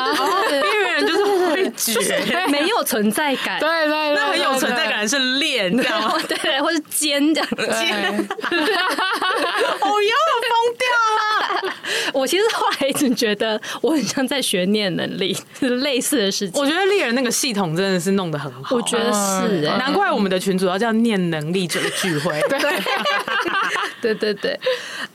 [0.48, 7.96] 边缘人就是会绝，没有存在感，对对，那很有存在感是练，这样 对，或是尖这样尖，
[9.80, 10.12] 哦哟，
[10.48, 10.86] 疯掉
[11.16, 11.74] 了！
[12.12, 16.60] 我其实后来一直觉得我很像在学念能力，是类似的事情。
[16.60, 19.10] 我觉得猎人那个系统真的是弄得很好，我觉得。
[19.10, 22.40] 是，难怪我们的群主要叫念能力者聚会。
[22.48, 22.58] 对，
[24.00, 24.58] 对对对，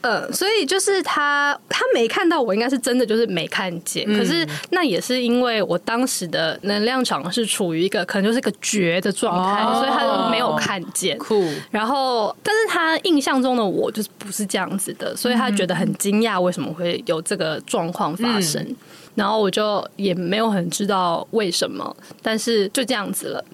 [0.02, 4.06] 呃，所以就是他，他没看到我，应该是真的就是没看见。
[4.18, 11.18] 可是那也是因为我当时的能量场是处于一个可能就是一个绝的状态，所以他就没有看见。
[11.18, 11.44] 酷。
[11.72, 18.76] 然后，但是他印象中的我就是不是这样子的，所以他觉得很惊讶，为什么会有这个状况发生。
[19.16, 23.46] 然后我就也没有很知道为什么，但是就这样子了。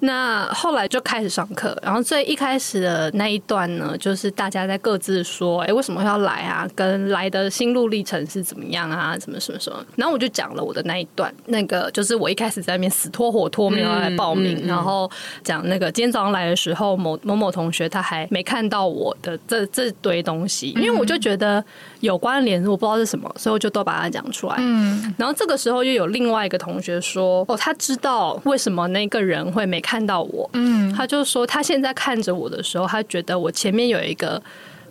[0.00, 6.68] 那后来就开始上课，然后最一开始的那一段呢，就是大家在各自说，哎，为什么要来啊？
[6.74, 9.16] 跟来的心路历程是怎么样啊？
[9.18, 9.84] 什么什么什么？
[9.96, 15.10] 然后我就讲了我的那一段，那个就是我一开始在那边死拖活拖没有来报名，嗯嗯嗯、然后
[15.42, 21.64] 讲那个今天早上来的时候，某某某同学他还没看到我的这这堆东西，因为我就觉得
[22.00, 24.56] 有关联，我不知道是什么，所以我就都把它讲出来。
[24.58, 29.63] 嗯，然后这个时候又有另外一个同学说，哦，他知道为什么那个人会。
[29.66, 34.42] 没看到我，嗯，他就说他现在看着我的时候，他觉得我前面有一个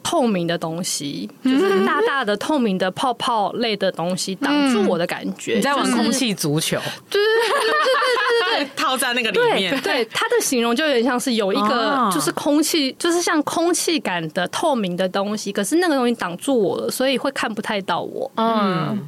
[0.01, 5.55] 透明的东西，就是大大的透明的泡泡类的东西挡住我的感觉。
[5.55, 6.77] 你在玩空气足球？
[7.09, 8.22] 对对对对
[8.75, 9.79] 套在那个里面。
[9.81, 18.29] 对，它的形容就有点像是有一个，就是空气，就是像空气感的透明的东西，可是那个东西挡住我了，所以会看不太到我。
[18.37, 18.99] 嗯，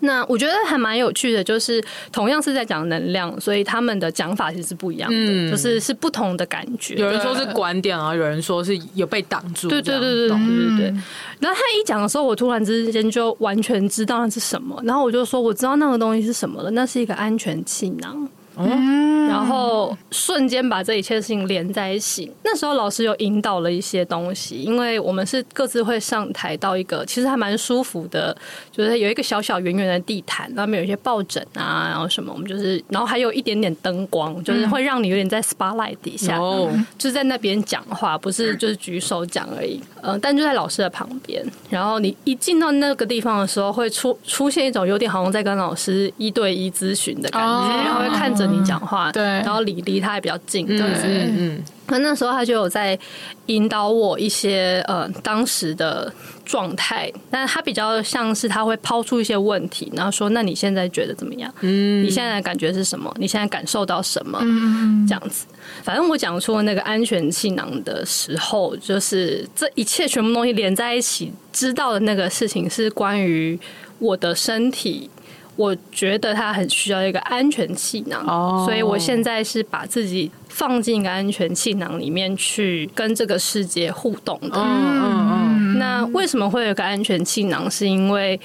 [0.00, 6.94] 那我觉得还蛮有趣的，就是同样是在讲能量，所以他们的讲法其实是不一样的，就是是不同的感觉。
[6.94, 9.68] 有人说是观点啊，有人说是有被挡住。
[9.68, 10.94] 对对对对对对对。
[11.40, 18.28] 然后他一讲的时候，我突然之间就完全知道那是什么，然后我就说我知道那个东西是什么了，那是一个安全气囊。
[18.56, 22.30] 嗯，然后瞬间把这一切事情连在一起。
[22.44, 28.36] 那时候老师有引导了一些东西，因为我们是各自会上台到一个其实还蛮舒服的，
[28.70, 39.82] 就是有一个小小圆圆的地毯，然后面有一些抱枕啊，然后什么，我们就是，然后还有一点点灯光，就是会让你有点在 spotlight 底下，嗯、就是在那边讲话，不是就是举手讲而已。
[40.02, 48.43] 嗯，但就在老师的旁边，然后你一进到那个地方的时候，会出出现一种有点好像在跟老师一对一咨询的感觉，哦、然后会看着。
[48.46, 51.62] 你讲话，对，然后离离他也比较近，对，嗯嗯。
[51.88, 52.98] 那那时候他就有在
[53.46, 56.10] 引导我一些呃当时的
[56.42, 61.52] 状态，但他比较像是他会抛出一些问题，然后说：“那你现在觉得怎么样？
[61.60, 63.14] 嗯，你现在的感觉是什么？
[63.18, 64.38] 你现在感受到什么？
[64.40, 65.44] 嗯，这样子。
[65.82, 73.58] 反正我讲出了那个安全气囊的时候，就是这一切全部东西连在一起，知道的那个事情是关于
[73.98, 75.10] 我的身体。”
[75.56, 78.64] 我觉得他很需要一个安全气囊，oh.
[78.64, 84.52] 所以我现在是把自己放进一个安全气囊里面去跟这个世界互动的。
[84.54, 85.78] 嗯嗯嗯。
[85.78, 87.70] 那为什么会有一个安全气囊？
[87.70, 88.38] 是因为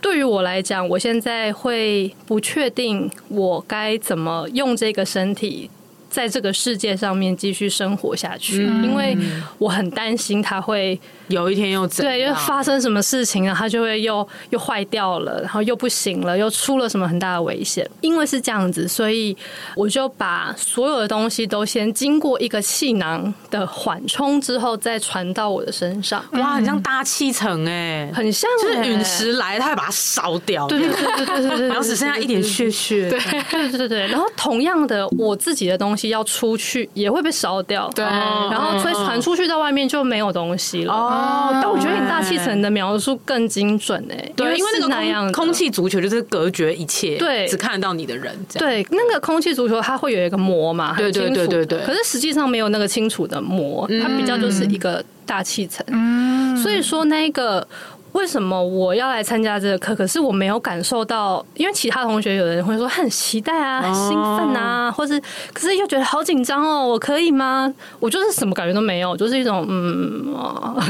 [0.00, 5.70] 对于我来讲，我现在会不确定我该怎么用这个身体。
[6.10, 9.14] 在这个世界上面继续生活下去，嗯、因为
[9.58, 17.88] 我很担心他会有一天又对，又发生什么事情了，它就会又又坏掉了，然后又不行了，又出了什么很大的危险。
[18.00, 19.36] 因为是这样子，所以
[19.76, 26.24] 我就把所有的东西都先经过一个气囊的缓冲之后，再传到我的身上。
[26.32, 34.06] 哇，很像大气层哎，很像，就是陨石来，它会把它烧掉，对对对对对对，然后只剩下一点血血，对对对对。
[34.08, 36.08] 然后同样的，我自己的东西。
[36.08, 40.94] 要出去也会被烧掉，对，然后所以传出去到外面就没有东西了。
[40.94, 41.17] 哦，
[41.52, 48.34] 但我觉得你大气层的描述更精准哎，对，因为那个那样空气足球就是隔绝一切，对，只看得到你的人。
[48.54, 51.80] 对，那个空气足球它会有一个膜嘛，对对对对对。
[51.84, 55.84] 可是实际上没有那个清楚的膜，它比较就是一个大气层。
[55.88, 57.66] 嗯，所以说那个。
[58.12, 59.94] 为什么我要来参加这个课？
[59.94, 65.20] 可是我没有感受到，因为其他同学有人会说很期待啊，很兴奋啊，或是
[65.52, 67.72] 可是又觉得好紧张哦，我可以吗？
[68.00, 70.34] 我就是什么感觉都没有，就是一种嗯，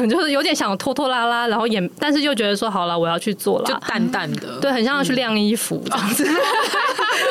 [0.08, 6.24] 就是有点想拖拖拉拉，然后也但是又觉得说好了，我要去做了，就淡淡的，对，很像要去晾衣服这样子。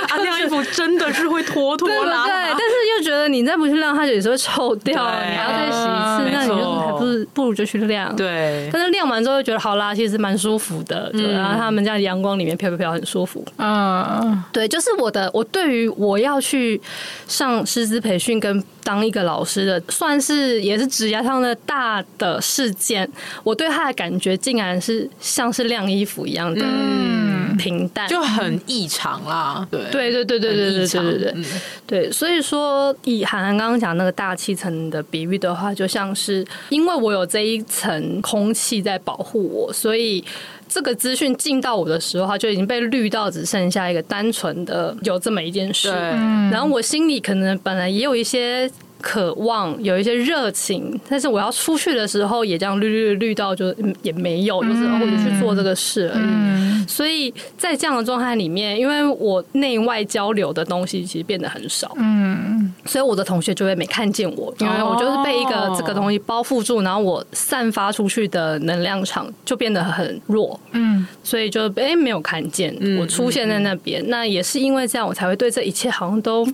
[0.09, 8.13] 啊，晾衣服真的是会拖拖拉拉，对，但是又觉得你再不去晾，它有时候会臭掉，你还要再洗一次，那你就还不如不如就去晾。
[8.15, 9.95] 对，但是晾完之后又觉得好啦。
[9.95, 13.43] 其实蛮舒服的，对，然后他们在阳光里面飘飘飘，很舒服。
[13.57, 16.79] 嗯，对，就是我的，我对于我要去
[17.27, 23.09] 上师资培训跟当一个老师的，算是也是职业上的大的事件。
[23.43, 29.67] 我对他的感觉，竟然是像是晾衣服一样的，嗯，平淡，就很异常啦。
[29.69, 31.43] 对，对，对，对，对，对，对，对，对，对，
[31.85, 32.11] 对。
[32.11, 39.73] 所以说，以韩寒刚刚讲那个大气层的比喻的话，就像是因为我有这一层空气在保护我。
[39.73, 40.23] 所以，
[40.69, 45.89] 这个资讯进到我的时候，它就已经被滤到，只剩下一个单纯的有这么一件事。
[45.89, 48.69] 然后我心里可能本来也有一些。
[49.01, 56.25] 渴望有一些热情，但是我要出去的时候也这样绿绿绿到就也没有，就是我就去做这个事而已。
[56.25, 74.03] 嗯、所以在这样的状态里面，因为我内外交流的东西其实变得很少，嗯，所以我的同学就会没看见我，因为我就是被一个这个东西包覆住，然后我散发出去的能量场就变得很弱，嗯，所以就哎没有看见我出现在那边。
[74.09, 76.47] 那也是因为这样，我才会对这一切好像都。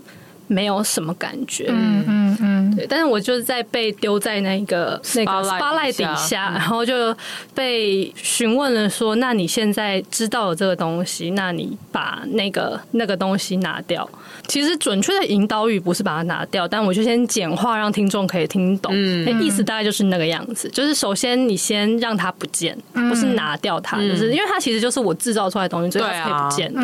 [0.53, 2.85] 没有什么感觉，嗯嗯嗯，对。
[2.87, 7.15] 但是我就是在被丢在那个那个 spotlight 底下，然后就
[7.55, 14.07] 被询问了说：“那你现在知道了这个东西，那你把那个那个东西拿掉。”
[14.47, 18.91] 其实准确的引导语不是把它拿掉，但我就先简化，让听众可以听懂。
[18.93, 26.81] 嗯，意思大概就是那个样子，就是首先你先让它不见，不是拿掉它，就是因为它其实就是我制造出来的东西，所以它可以不见的。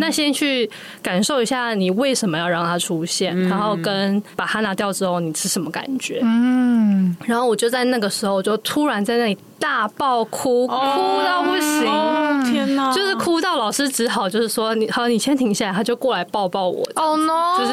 [0.00, 0.68] 那先去
[1.02, 6.20] 感受一下，你为什么要让它出出现，嗯、然后跟把它拿掉之后你是什么感觉？
[6.22, 12.92] 嗯，然后我就在那个时候就突然在那里大爆哭，哭到不行，哦、天哪！
[12.92, 16.82] 就是哭到老师只好就是说你好，你先停下来，他就过来抱抱我。
[16.96, 17.58] 哦、oh, no！
[17.58, 17.72] 就是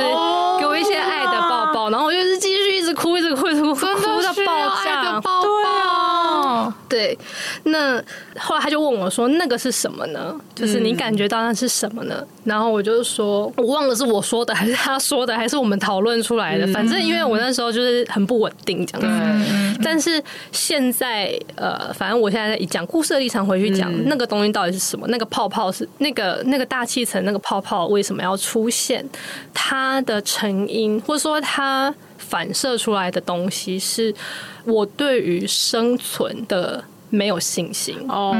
[0.59, 3.81] 给我一些爱的抱抱，然后我就是继续一直哭，一直哭，一直哭，哭
[4.21, 5.21] 到爆炸。
[6.87, 7.17] 对，
[7.63, 8.01] 那
[8.37, 10.35] 后来他就问我说：“那个是什么呢？
[10.53, 16.65] 就是你感觉到那是什么呢？”嗯、然后我就说：“我忘了是我说的还是他说的，还是我们讨论出来的。
[16.65, 19.23] 嗯、反正因为我那时候就是很不稳定这样子。
[19.23, 25.07] 嗯、但是现在呃，反正我现在在讲故事的立场回去讲、嗯、那个东西到底是什么？
[25.07, 29.03] 那个泡泡是那个那个大气层那个泡泡为什么要出现？
[29.53, 31.93] 它的成因或者说它
[32.27, 34.13] 反射出来的东西是。”
[34.65, 38.35] 我对于生存的没有信心哦，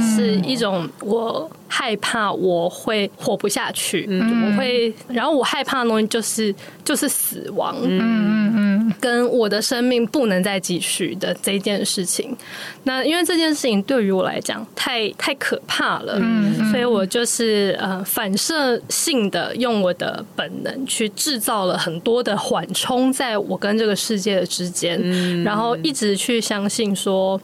[0.00, 6.52] 是一种我害怕我会活不下去，我会，然后我害怕的东西就是
[6.84, 12.36] 就是死亡，嗯嗯嗯，跟我的生命不能再继续的这件事情。
[12.82, 16.20] 那因为这件事情对于我来讲太太可怕了，
[16.72, 25.00] 所以我就是呃反射性的用我的本能去制造了很多的缓冲，在我跟这个世界的之间，
[25.44, 27.40] 然后一直去相信说。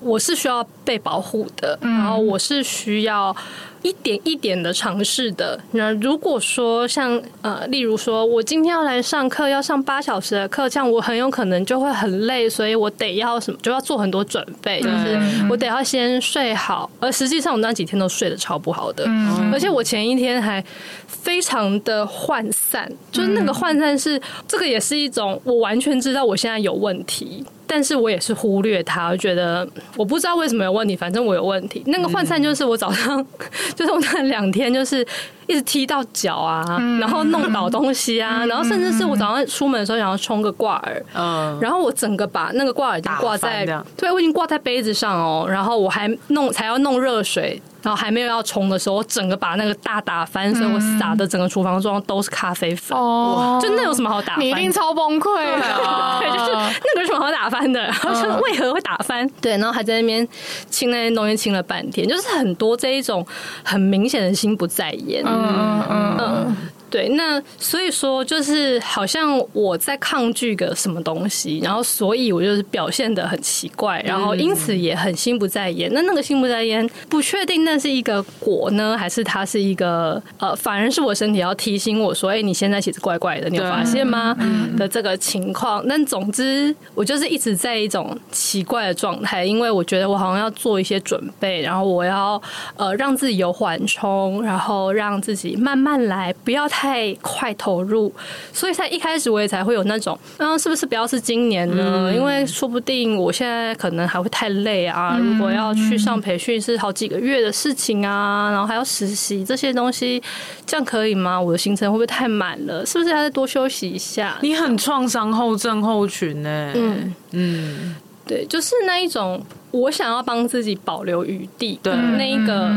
[0.00, 3.34] 我是需要被保护的，然后我是需要
[3.82, 5.58] 一点一点的尝试的。
[5.72, 16.90] 那如果说像呃，例如说我今天要来上课，要上八小时的课，这样我很有可能就会很累，所以我得要什么，就要做很多准备，就是我得要先睡好。
[17.00, 19.04] 而实际上我那几天都睡得超不好的，
[19.52, 20.64] 而且我前一天还
[21.06, 27.44] 非常的涣散，就是那个涣散是这个也是一种我完全知道我现在有问题。
[27.66, 31.82] 但是我也是忽略它，我觉得我不知道为什么有问题，反正我有问题。
[31.86, 33.24] 那个涣散就是我早上，
[33.74, 35.06] 就是我那两天就是
[35.46, 36.64] 一直踢到脚啊，
[37.00, 47.60] 然后弄倒东西啊，然后甚至是我早上出门的时候想要冲个挂耳，嗯，然后我整个把那个挂耳已经挂在，对，我已经挂在杯子上哦，然后我还弄才要弄热水。
[47.82, 52.96] 然后还没有要冲的时候，我整个把那个大打翻，所以我撒的整个厨房桌都是咖啡粉。
[52.98, 54.44] 哦，就那有什么好打翻？
[54.44, 55.60] 你一定超崩溃的。
[56.20, 57.80] 对，就是那个有什么好打翻的？
[57.86, 59.28] 然后就为何会打翻？
[59.40, 60.26] 对，然后还在那边
[60.68, 63.24] 清那些东西，清了半天，就是很多这一种
[63.62, 65.22] 很明显的心不在焉。
[65.24, 66.56] 嗯嗯嗯。
[66.96, 75.92] 对，那所以说就是好像我在抗拒个什么东西，然后所以我就是表现的很奇怪，然后因此也很心不在焉。
[75.92, 84.34] 那那个心不在焉，不确定那是一个果呢，还是它是一个呃，反而是我身体要提醒我说，哎，你现在其实怪怪的，你有发现吗？
[84.78, 85.84] 的这个情况。
[85.86, 92.40] 但总之，我就是一直在一种奇怪的状态，因为我觉得我好像要做一些准备，然后我要
[92.76, 96.66] 呃让自己有缓冲，然后让自己慢慢来，不要。
[96.68, 96.85] 太
[97.20, 98.12] 快投入，
[98.52, 102.10] 所以才一开始我也才会有那种，嗯，是不是不要是今年呢？
[102.10, 105.16] 嗯、因为说不定我现在可能还会太累啊。
[105.18, 110.22] 嗯、如果要去上培训是好几个月的事情啊，然后还要实习这些东西，
[110.66, 111.40] 这样可以吗？
[111.40, 112.84] 我的行程会不会太满了？
[112.86, 114.36] 是不是还得多休息一下？
[114.42, 116.72] 你很创伤后症候群呢、欸？
[116.76, 119.40] 嗯嗯，对，就是那一种。
[119.72, 122.72] 我想要帮自己保留余地，对那一个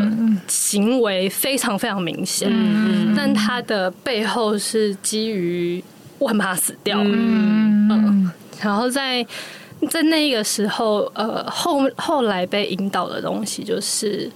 [0.50, 5.82] 行为非常非常明显，嗯、但它的背后是基于
[6.18, 8.32] 我很怕死掉，嗯，嗯，
[8.62, 9.26] 然后在
[9.90, 14.30] 在那个时候，呃，后后来被引导的东西就是，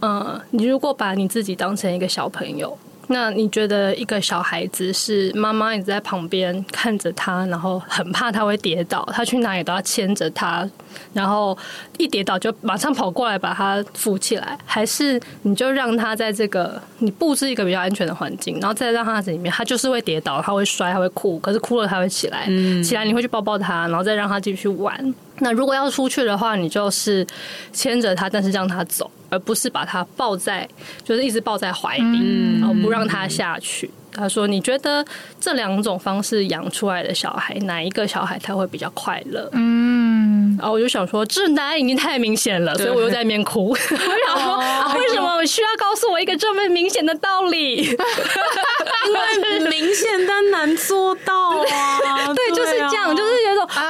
[0.00, 2.76] 呃，你如果把你自己当成一个小朋友。
[3.08, 10.66] 那你觉得一个小孩子是妈妈一直在旁边看着他，然后很怕他会跌倒，他去哪里都要牵着他，
[11.12, 11.56] 然后
[11.98, 22.46] 一跌倒就马上跑过来把他扶起来，还是你就让他在这个你布置一个比较安全的环境，然后再让他在里面，他就是会跌倒，他会摔，他会哭，可是哭了他会起来，
[22.82, 25.14] 起来你会去抱抱他，然后再让他继续玩。
[25.40, 27.26] 那如果要出去的话，你就是
[27.72, 30.68] 牵着他，但是让他走，而不是把他抱在，
[31.02, 33.90] 就是一直抱在怀里，嗯、然后不让他下去。
[34.14, 35.02] 他说：“你觉得
[35.40, 43.70] 这两种方式养出来的小孩，哪一个小孩他会比较快乐？”嗯，然后我就想说，这答案已经太明显了，所以我又在那边哭。
[43.72, 47.76] 我想说，哦、为什么我需要告诉我一个这么明显的道理？
[47.88, 52.34] 因为明显但难做到啊！
[52.34, 53.80] 对，就是这样，就是有种我知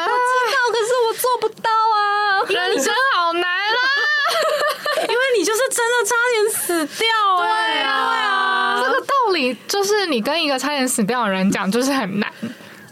[0.54, 2.46] 道，可是我做不到啊！
[2.48, 2.94] 人生
[5.72, 7.08] 真的差点死掉，
[7.42, 8.80] 哎呀！
[8.82, 12.30] 这个道理就是你跟一个差点死掉的人讲，就是很难。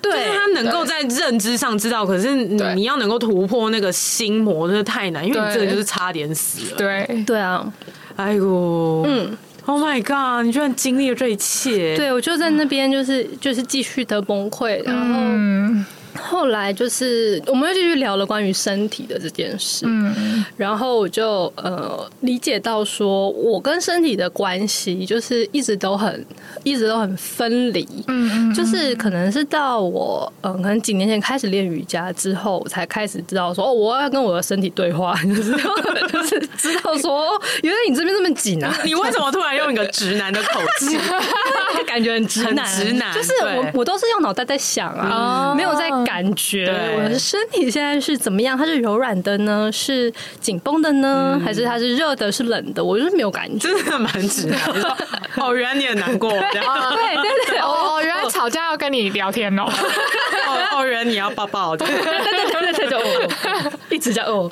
[0.02, 6.76] 对，就是他能够在认知上知道，可是你要能够突破那个心魔，真的太难，因为你这个就是差点死了。
[6.78, 7.70] 对，对啊，
[8.16, 9.36] 哎呦，嗯。
[9.66, 10.44] Oh my god！
[10.44, 11.94] 你居然经历了这一切？
[11.94, 15.04] 对，我就在那边，就是就是继续的崩溃，然后。
[15.04, 15.84] 嗯
[16.18, 26.26] 后来就是，我们又继续聊了关于身体的这件事，嗯，然后我就呃理解到说，我跟身体的关系就是一直都很，
[26.64, 40.98] 一直都很分离，嗯，就是可能是到我嗯、呃，可能几年前开始练瑜伽之后，我才开始知道说，哦，我要跟我的身体对话， 就是就是知道说，原来你这边这么紧啊，你为什么突然用一个直男的口气，
[41.86, 45.88] 感觉很直男，直男，就是我我都是用脑袋在想啊，没有在。
[46.04, 48.56] 感觉我的身体现在是怎么样？
[48.56, 49.70] 它是柔软的呢？
[49.72, 51.32] 是紧绷的呢？
[51.34, 52.30] 嗯、还是它是热的？
[52.30, 52.84] 是冷的？
[52.84, 54.56] 我就是没有感觉，真的蛮直的。
[55.36, 59.64] 哦，原来你很难过，对对对哦，原来吵架要跟你聊天哦。
[59.68, 64.50] 哦哦，原来你要抱抱， 对对对对对对，一直叫哦。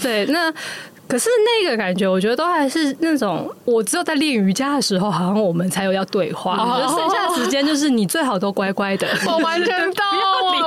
[0.00, 0.52] 对，那。
[1.12, 1.28] 可是
[1.62, 6.56] 那个感觉，我觉得都还是那种，我只有在练瑜伽的时候，好像我们才有要对话。
[6.56, 9.06] 哦、剩下的时间就是你最好都乖乖的。
[9.26, 10.02] 我完全 懂，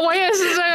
[0.06, 0.75] 我也是这个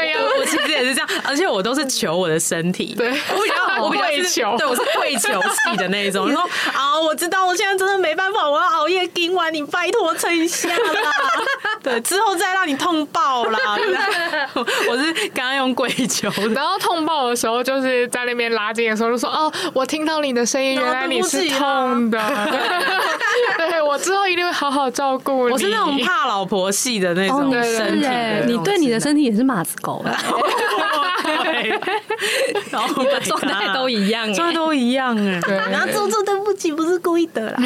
[0.91, 2.95] 是这样，而且我都是求我的身体。
[2.97, 6.29] 对，我比较 我会求，对我是跪求系的那一种。
[6.29, 6.43] 你说
[6.75, 10.77] 啊，我知道我现在真的没办法，我要熬夜盯完，你拜托撑一下啦。
[11.83, 13.79] 对，之后再让你痛爆啦。
[14.89, 19.51] 我是刚刚用跪求，然后痛爆的时候，就是在那边拉筋的时候，就说哦。
[19.73, 22.19] 我听到你的声音，原来你是痛的。
[23.57, 25.53] 对，我之后一定会好好照顾你。
[25.53, 28.09] 我是那种怕老婆系的那种身体，
[28.47, 30.05] 你对你的身体也是马子狗。
[31.23, 31.81] 对，
[32.71, 35.41] 然后状态都一样，状态都一样哎。
[35.41, 37.57] 对，然后做做对不起，不是故意的啦。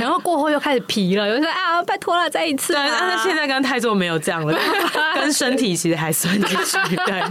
[0.00, 2.72] 然后过后又开始皮了，又说啊，拜托了，再一次。
[2.72, 4.58] 对，但是现在跟泰做没有这样了，
[5.14, 6.96] 跟身体其实还算继续。
[7.06, 7.22] 对。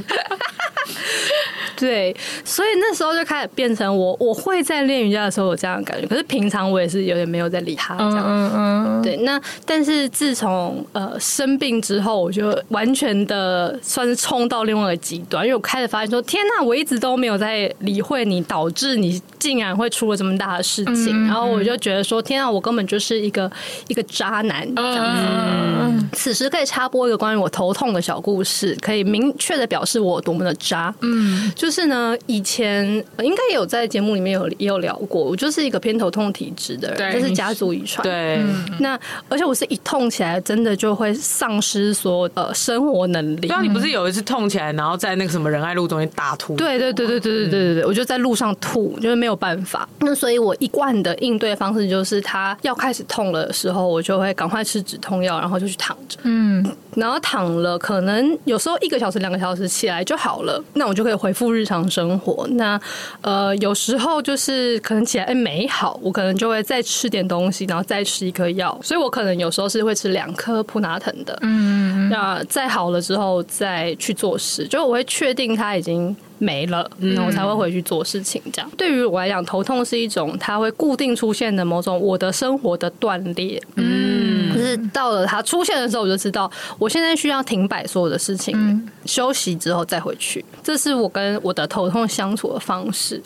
[1.76, 8.26] 对，所以那时候就开始变成我，我会在练瑜伽的时候有这样的感觉，可是平常我也是有点没有在理他这样。
[8.28, 9.02] 嗯嗯。
[9.02, 23.50] 对，那但是自从呃生病之后，我就完全的算是冲到另外极端，因为我开始发现说，天哪，我一直都没有在理会你，导致你竟然会出了这么大的事情，然后我就觉得说，天哪，我根本就是一个
[23.88, 25.22] 一个渣男这样子。
[25.24, 26.10] 嗯。
[26.12, 30.94] 此时可以插播一个关于我头痛的小故事，可以明确的表示我多么的渣。
[31.00, 31.50] 嗯。
[31.56, 31.70] 就。
[31.70, 32.84] 就是呢，以前
[33.20, 38.02] 应该也有在节目里面有也有聊过，我就是一个偏头痛体质的人，这是家族遗传。
[38.02, 43.42] 对，嗯、那而且我是一痛起来，真的就会丧失所有呃生活能力。
[43.42, 46.56] 对啊，你不是有一次痛起来，然后在那个什么仁爱路中间大吐？
[46.56, 49.86] 对对对对对对对对对，我就在路上吐，就是没有办法。
[50.00, 56.18] 那所以我一贯的应对方式就是，他要开始痛了的时候，我就会赶快吃止痛药，然后就去躺着。
[56.24, 56.66] 嗯，
[56.96, 62.80] 然后躺了，可能有时候一个小时、两个小时起来就好了，那我就可以恢复日常生活，那
[63.20, 78.42] 呃，有时候就是可能起来哎没好，我可能就会再吃点东西，然后再吃一颗药，所以我可能有时候是会吃两颗普拿疼的，嗯，那再好了之后再去做事，就我会确定它已经没了，那我才会回去做事情。
[78.52, 84.54] 这样、嗯、对于我来讲，头痛是一种它会固定出现的某种我的生活的断裂，嗯。
[84.54, 90.44] 就是到了它出现的时候，我就知道我现在需要停摆所有的事情，嗯、休息之后再回去。
[90.64, 93.22] 这是我跟我的头痛相处的方式。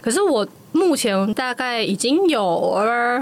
[0.00, 0.46] 可是我。
[0.72, 2.76] 目前大概已经有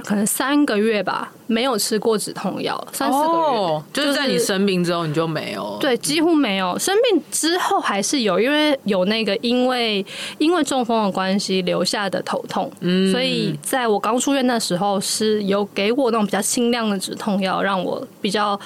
[0.04, 6.78] 可能三个月吧，没有吃过止痛药，三四个月，哦，就是在你生病之后你就没有，对，几乎没有。
[6.78, 10.04] 生病之后还是有，因为有那个因为
[10.38, 18.58] 因为中风的关系留下的头痛，嗯，所以在我刚出院的时候是有给我那种比较轻量的止痛药，让我比较。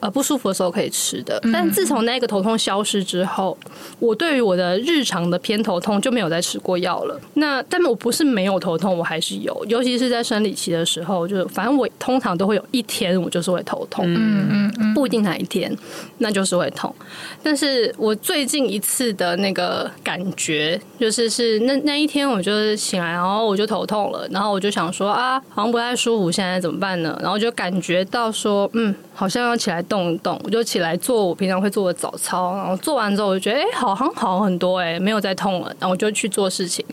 [0.00, 3.56] 呃，不舒服的时候可以吃的，但自从那个头痛消失之后，
[3.98, 7.20] 我对于我的日常的偏头痛就没有再吃过药了。
[7.34, 15.76] 那但我不是没有头痛，我还是有，尤其是在生理期的时候，就是反正我通常都会有一天我就是会头痛，嗯嗯嗯，不一定哪一天，
[16.18, 16.94] 那就是会痛。
[17.42, 27.18] 但是我最近一次的那个感觉，就是是那那一天，我就是醒来，然后我就头痛了，然后我就想说啊，好像不太舒服，现在怎么办呢？
[27.20, 29.84] 然后就感觉到说，嗯，好像要起来。
[29.88, 35.74] 动一动，我就起来做我平常会做的早操，然后做完之后，我就觉得哎、欸，好像好很多哎、欸，没有再痛了。
[35.80, 36.84] 然后我就去做事情，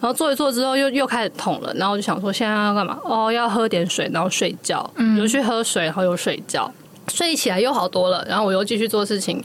[0.00, 2.98] 然后做一做之后又又开始痛了，然后我就想说现在要干嘛？
[3.04, 4.88] 哦，要喝点水，然后睡觉。
[4.96, 6.72] 嗯，就去喝水，然后又睡觉，
[7.08, 8.24] 睡起来又好多了。
[8.28, 9.42] 然后我又继续做事情。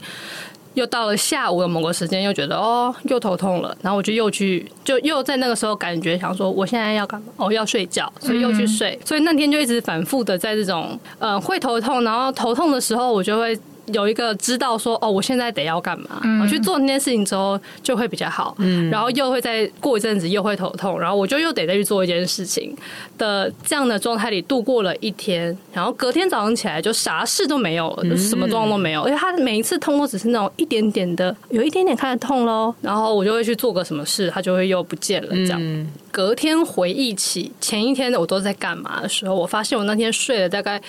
[0.74, 7.32] 又到了下午的某个时间，又觉得哦，又头痛了，然后我就又去，就又在那个时候感觉想说，我现在要干嘛？
[7.36, 8.98] 哦，要睡觉，所以又去睡。
[9.04, 13.58] 所以那天就一直反复的在这种呃会头痛，然后头痛的时候，我就会
[13.92, 18.54] 有一个知道说，哦，我现在得要干嘛，我去做那件事情之后就会比较好。
[18.58, 22.76] 嗯，然后又会再过一阵子又会头痛，然后我就又得再去做一件事情
[23.18, 35.86] 的这样的状态里度过了一天，然后隔天早上起来就啥事都没有了，就什么状况都没有，而且他每一次痛都只是那种一点点的，有一点点开始痛喽，然后我就会去做个什么事，他就会又不见了，这样。
[36.10, 40.80] 隔天回忆起前一天我都在干嘛的时候，我发现我那天睡了大概。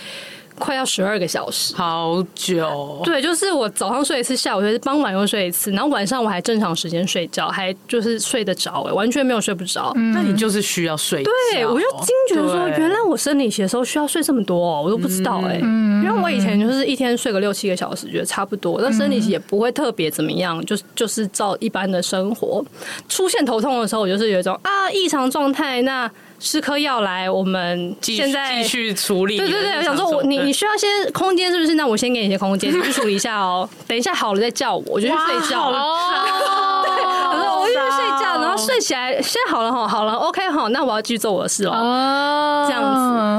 [0.61, 3.01] 快要十二个小时，好久。
[3.03, 9.91] 对，就是我早上睡一次，下午就是傍晚又睡一次，然后晚上我还正常时间睡觉，还就是睡得着，完全没有睡不着。
[9.95, 11.23] 嗯、那你就是需要睡。
[11.23, 15.61] 对，我就惊觉说，原来我生理期的时候需要睡这么多，我都不知道哎、欸。
[15.63, 22.63] 嗯、因为我以前就是一天睡个六七个小时，觉得差不多，但生理期也不会特别怎么样，就就是照一般的生活。
[23.09, 26.09] 出现头痛的时候，我就是有一种啊异常状态，那。
[26.41, 29.37] 吃颗药来，我们现在继续处理。
[29.37, 31.75] 对对对，我想说我，你你需要些空间，是不是？
[31.75, 33.69] 那我先给你一些空间，你去处理一下哦。
[33.87, 35.77] 等一下好了再叫我，我就去睡觉了。
[35.77, 41.71] 哦，对，我说我就去睡觉，然后睡起来，现在好了哈，好了，OK 好，那我要继续做我的事了。
[41.71, 42.83] 哦，这样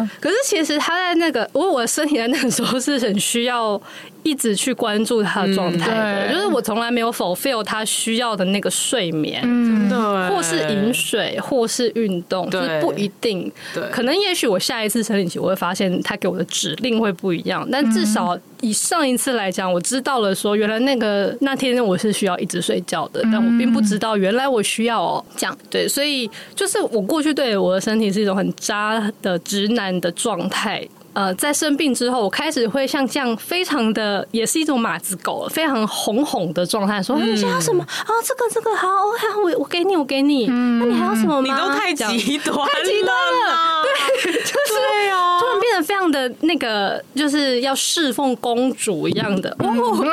[0.06, 0.10] 子。
[0.20, 3.80] 可是其实他在那个，我我的身体在那个时候是很需要。
[4.22, 30.86] 一直去关注他的状态的，就是我从来没有 fulfill 他需要的那个睡眠，嗯，对，或是饮水，或是运动，就是不一定，对，可能也许我下一次生理期我会发现他给我的指令会不一样，但至少以上一次来讲，我知道了说原来那个那天我是需要一直睡觉的，但我并不知道原来我需要哦这样，对，所以就是我过去对我的身体是一种很渣的直男的状态。
[31.14, 37.84] 呃，在生病之后，我开始会像这样，非常的，也是一种马子狗，非常哄哄的状态，说：“你想要什么？
[37.84, 40.46] 啊，这个这个好，我我我给你，我给你。
[40.46, 41.42] 那你还要什么吗？
[41.42, 50.04] 你都太极端，太极端了，对，就是对哦，突然变得非常的那个，就是要侍奉公主一样的，哦，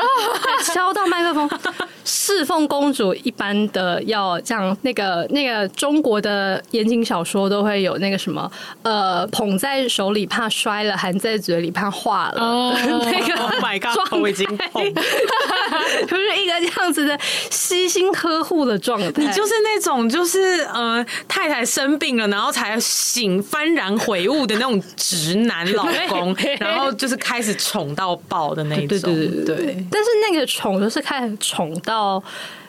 [0.64, 1.50] 敲到麦克风，
[2.30, 8.50] 侍奉公主一般的，要这样，那个那个中国的言情小说都会有那个什么，
[8.84, 10.96] 呃，捧在手里怕摔了。
[10.96, 12.74] 含在嘴里怕化了，oh,
[13.10, 17.18] 那个 Oh my God，我已经痛， 就是一个这样子的
[17.50, 19.10] 悉心呵护的状态。
[19.16, 28.88] 你就是那种，就是呃，太太生病了，然后才醒，幡然悔悟的那种直男老公，然后就是开始宠到爆的那种。
[28.88, 29.86] 对对对对，对。
[29.90, 32.19] 但是那个宠就是开始宠到。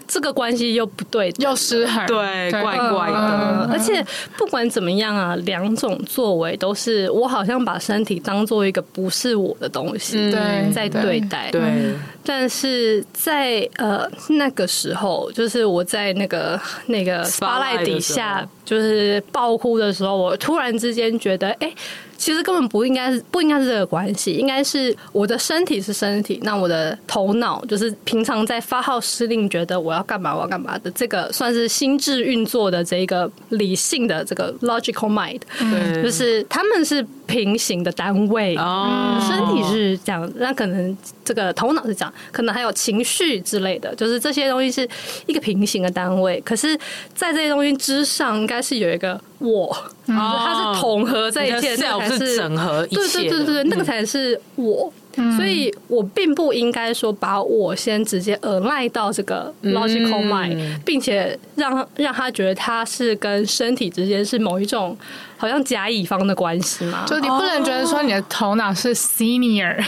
[0.07, 3.17] 这个关系又不对，又失衡，对，怪怪的。
[3.17, 4.05] 嗯、而且
[4.37, 10.33] 不管怎么样啊，两种作为都是我好像把身体当做一个不是我的东西，
[10.75, 11.51] 在对待。
[11.53, 11.95] 对，对。
[12.25, 21.73] 但是在呃那个时候，就是我在那个那个 spotlight 底下，就是爆哭的时候，我突然之间觉得，哎。
[22.21, 40.95] 其实根本不应该是不应该是这个关系，应该是我的身体是身体，那我的头脑就是平常在发号施令，觉得我要干嘛我要干嘛的这个算是心智运作的这一个理性的这个 logical mind，对，就是他们是平行的单位，哦，身体是这样，那可能
[41.25, 44.87] 这个头脑是这样，可能还有情绪之类的，就是这些东西是
[45.25, 46.79] 一个平行的单位，可是，
[47.14, 52.01] 在这些东西之上，应该是有一个我，它是统合在一起的。
[52.19, 64.97] 是整合一切，对对对对对，那个才是我，嗯、所以我并不应该说把我先直接依赖到这个 logical mind，、嗯、并且让让他觉得他是跟身体之间是某一种
[65.37, 69.77] 好像甲乙方的关系嘛，就你不能觉得说你的头脑是 senior，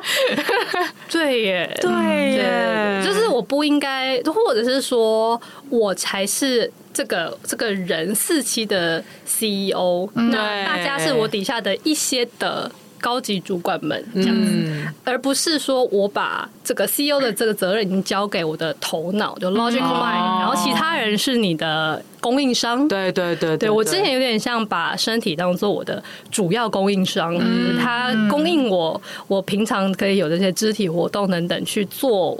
[1.10, 1.90] 对耶，对
[2.32, 5.40] 耶，就是我不应该，或者是说
[5.70, 6.72] 我才是。
[6.96, 22.02] 这个这个人四期的 CEO，那大家是我底下的一些的高级主管们这样子，嗯、而不是说我把这个 CEO 的这个责任已经交给我的头脑，就 logical mind，、其他人是你的。
[22.18, 32.36] 供应商，对对对对，我之前有点像把身体当做我的主要供应商，嗯，他供应我，我平常可以有这些肢体活动等等去做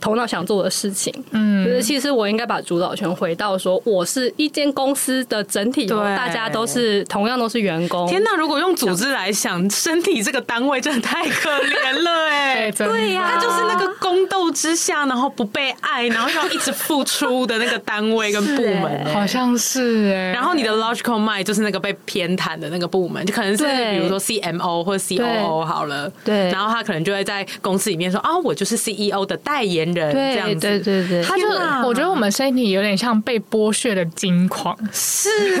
[0.00, 8.08] 头脑想做的事情，嗯，就是其实我应该把主导权回到说，我是一间公司的整体，大家都是同样都是员工。
[8.08, 19.06] 天哪，如果用组织来想，身体这个单位真的太可怜了， 哎，对呀，他就是那个宫斗之下，然后不被爱，然后要一直付出的那个单位跟部门。
[19.12, 31.48] 好像是哎，然后你的 logical mind 就是那个被偏袒的那个部门，就可能是比如说 CMO 或者 COO 好了，对，然后他可能就会在公司里面说啊，我就是 CEO 的代言人这样子，对对对，他就
[31.86, 35.28] 我觉得我们身体有点像被剥削的金矿，是，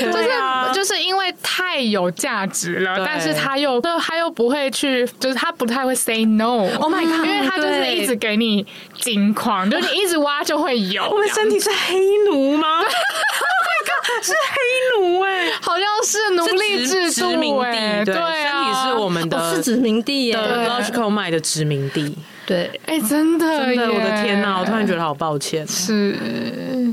[0.00, 6.68] 就是后就是因为太有价值了，但是他又就他又不会去，就是他不太会 say no。
[6.78, 7.26] Oh my god！
[7.26, 8.64] 因为他就是一直给你
[8.98, 11.08] 金矿，就你一直挖就会有。
[11.10, 12.80] 我们身体是黑奴吗？
[14.12, 14.22] Oh！
[14.22, 22.14] 是黑奴哎，好像是奴隶制殖民地，对，身体是我们的，是殖民地耶，biological mind 的殖民地。
[22.44, 24.58] 对，哎，真的，真的，我的天哪！
[24.58, 25.66] 我突然觉得好抱歉。
[25.66, 26.18] 是，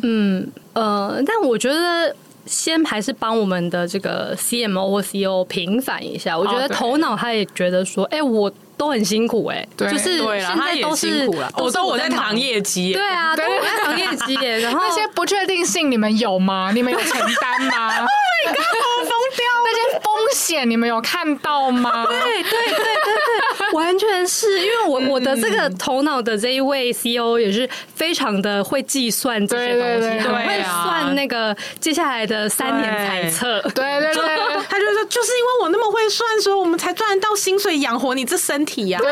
[0.04, 2.16] 嗯，呃，但我觉得
[2.46, 6.38] 先还是帮我们的这个 CMO 或 CEO 平反一下。
[6.38, 14.60] 我觉得头脑他也觉得说，哎，我都很辛苦，哎，就是现在都是，我说我在扛业绩，对啊， 都在扛业绩，耶。
[14.60, 16.72] 然后那些不确定性你们有吗？
[16.76, 17.12] 你们有承
[17.42, 18.58] 担吗？Oh my god！
[18.58, 19.64] 我疯掉了！
[19.66, 22.06] 那些风险你们有看到吗？
[22.08, 22.78] 对对对对
[23.58, 33.60] 对，完全是因为我我的这个头脑的这一位 CEO 也是非常的会计算这些东西，很会算那个接下来的三年财测。
[33.74, 34.24] 对对对，
[34.70, 39.00] 他就说就是因为我那么会算，所以我们才赚得到薪水养活你这身体呀。
[39.02, 39.10] 对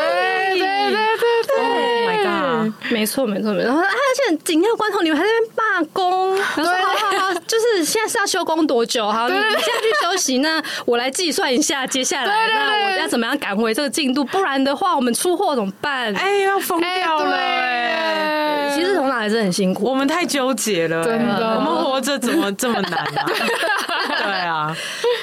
[0.58, 2.92] 对对对对，Oh my god！
[2.92, 3.72] 没错没错没错。
[3.72, 3.86] 而
[4.28, 9.10] 且紧要关头你们还在那边罢工，对，好好好，就是现在是要休工多久？
[9.10, 16.14] 好，你你现在去休息，那我来计算一下接下来那我要怎么样赶回这个进度，不然的话我们出货怎么办？
[16.14, 17.36] 哎，要疯掉了！
[17.36, 23.26] 哎，其实头脑还是很辛苦，我们太纠结了，真的，我们活着怎么这么难啊？
[24.22, 24.76] 对啊，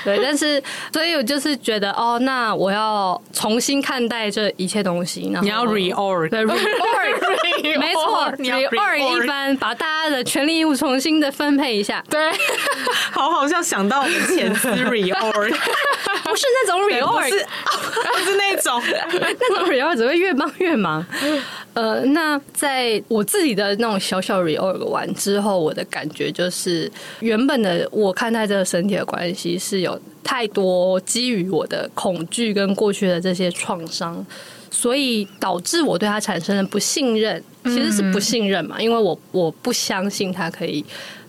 [0.04, 12.04] 对， 但是所以我就是觉得哦，那我要重新看待这一切东西，然后你要 reorg，对 reorg，没错，reorg 一番，把大家的权利义务重新的分配一下。
[12.10, 12.32] 对，
[13.12, 15.50] 好，好像想到以前是 reorg，
[16.24, 17.46] 不是那种 reorg，是
[18.12, 18.82] 不是那种。
[19.40, 21.06] 那种 reorg 只会越帮越忙。
[21.74, 29.93] 呃，那在我自己的那种小小 reorg 完之后，我的感觉就是，原本的我看待这个身体的关系是有
[30.24, 34.26] 太多基于我的恐惧跟过去的这些创伤，
[34.70, 40.84] 所以导致我对他产生了不信任，其实是不信任嘛，因为我我不相信他可以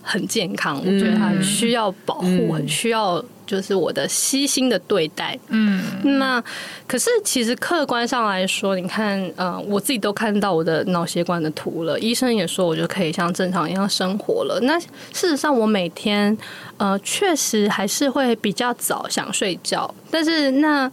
[0.05, 3.23] 很健康，我觉得他很需要保护，很需要。
[3.47, 5.79] 就是我的悉心的对待，嗯，
[6.17, 6.43] 那
[6.87, 14.59] 可是其实客观上来说，你看，呃，我自己都看到我的脑血管的图了，医生也说我就可以像正常一样生活了。
[14.63, 16.35] 那事实上，我每天，
[16.77, 20.91] 呃，确实还是会比较早想睡觉，但是那。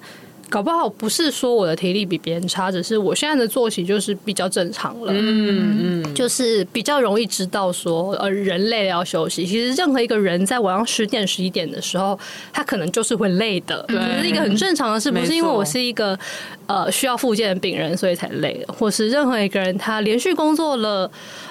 [0.53, 5.11] 搞不好不是说我的体力比别人差，只是我现在的作息就是比较正常了。
[5.11, 9.47] 嗯嗯，就是比较容易知道说，呃，人累了要休息。
[9.47, 12.19] 其实任何一个人在晚上十点、十一点的时候，
[12.53, 16.19] 他可能就是会累的，这是一个很正常的事，不是因为我是一个
[16.67, 21.11] 呃需要复健的病人所以才累的，或是任何一个人他连续工作了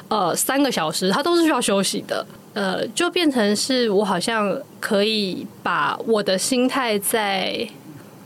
[0.09, 2.23] 呃三个小时，他都是需要休息的。
[2.53, 7.67] 呃，就变成是我好像可以把我的心态在。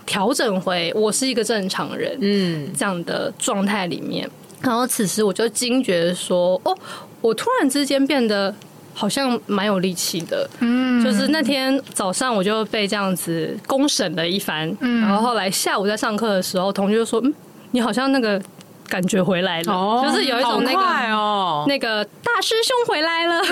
[0.05, 4.29] 调整回我是一个正常人，嗯，这样的状态里面，
[4.61, 6.77] 然后此时我就惊觉说，哦，
[7.21, 8.53] 我突然之间变得
[8.93, 17.33] 好像蛮有力气的，嗯，就是那天早上我就被这样子公审了一番，嗯，然后后来下午在上课的时候，同学就说，嗯，
[17.71, 18.41] 你好像那个
[18.87, 23.41] 感觉回来了，哦，就是有一种那个哦，那个大师兄回来了。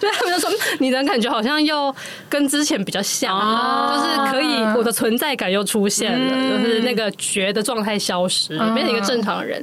[0.00, 1.92] 就他们就说，你的感觉好像又
[2.28, 3.36] 跟之前比较像，
[3.92, 9.62] 就是可以我的存在感又出现了，就是那个觉的状态消失，变成一个正常人。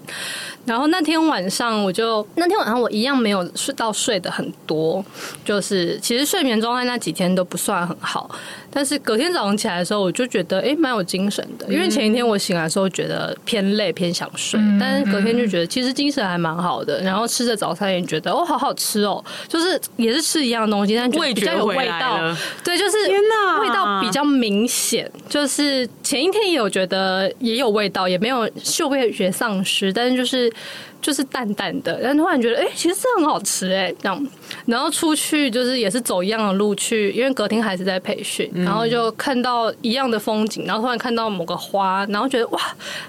[0.65, 5.03] 然后那天晚上，我就那天晚上我一样没有睡到睡的很多，
[5.45, 8.29] 就是其实睡眠状态那几天都不算很好。
[8.77, 11.65] 但是隔天早上起来的时候，我就觉得哎，蛮有精神的。
[11.67, 17.01] 因为前一天我醒来的时候觉得偏累，偏想睡，但是隔天就觉得其实精神还蛮好的。
[17.01, 22.19] 然后吃着早餐也觉得哦，好好吃哦，就是也是吃一样的东西，但觉得比较有味道。
[22.63, 25.11] 对，就是味道比较明显。
[25.27, 30.53] 就是前一天也有觉得也有味道，也没有嗅味觉丧失，但是就是。
[31.01, 34.27] 就是淡淡的，然后突然觉得，哎、欸，其实这很好吃，哎，这样。
[34.65, 42.59] 然后出去就是也是走一样的路去，因为隔天还是在培训，然后就看到一样的风景，然后突然看到某个花，然后觉得哇，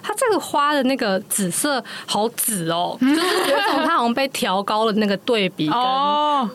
[0.03, 5.77] 它这个花的那个紫色好紫哦，就是有一种它好像被调高了那个对比跟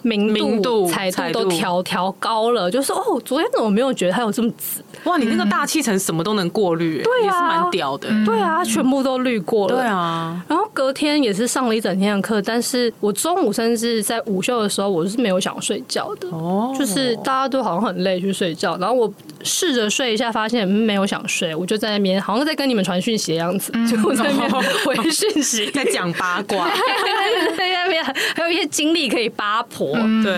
[0.01, 4.84] 明度、彩度都调调高了，就是哦，昨天怎么没有觉得它有这么紫？
[5.04, 10.41] 哇，你那个大气层什么都能过滤，对啊，也是蛮屌的，对啊，全部都滤过了，对啊。
[10.47, 26.70] 然后隔天也是上了一整天的课，但是我中午甚至在午休的时候，我是没有想睡觉的，哦，就是大家都好像很累去睡觉，然后后我试着睡一下，发现没有想睡，我就在那边好像在跟你们传讯息的样子，嗯、就在那边回讯息， 在讲八卦，
[27.58, 29.91] 在那边还有一些经历可以八婆，
[30.24, 30.32] 对，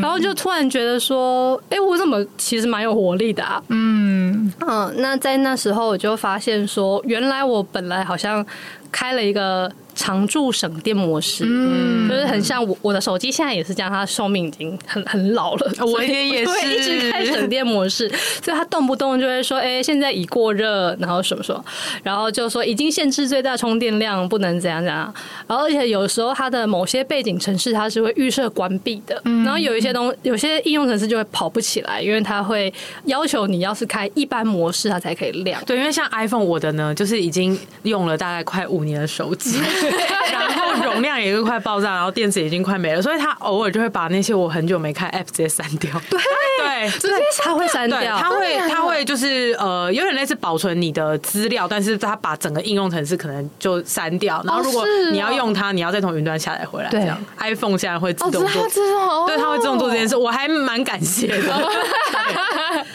[0.00, 3.62] 然后就突然觉得说，哎、欸，我怎么其实蛮有活力的啊？
[3.68, 4.11] 嗯
[4.60, 8.44] 嗯，那在那时候我就发现说，原来我本来好像
[8.92, 9.72] 开了一个。
[9.94, 15.70] 常驻省电模式，嗯，就是很像我我的手机现在也是这样，它寿命已经很很老了。
[15.84, 18.08] 我也也是一直开省电模式，
[18.42, 21.62] 所以它动不动就会说，哎、欸，现在已过热，然后什么什么，
[22.02, 25.12] 然后就说已经限制最大充电量，不能怎样怎样。
[25.46, 32.72] 然后而且有时候它的某些背景城市它是会预设关闭的，然后有一些东有些应用程式就会跑不起来，因为它会
[33.04, 35.62] 要求你要是开一般模式它才可以亮。
[35.66, 39.58] 对，因为像 iPhone 我的呢，就是已经用了大概快五年的手机。
[40.32, 45.90] 然后容量也是快爆炸，然后电池已经快没了，所以他偶尔就会把那些我很久没开 app 直接删掉。
[46.10, 46.18] 对
[46.58, 54.42] 对，直接他会删掉，他会他会就是呃有点类似保存你的资料，但是他把整个应用程式可能就删掉。
[54.44, 56.88] 然后如果你要用它，你要再从云端下载回来。
[56.90, 61.42] 这样，iPhone 现在会自动做，对，它会自动做这件事，我还蛮感谢的。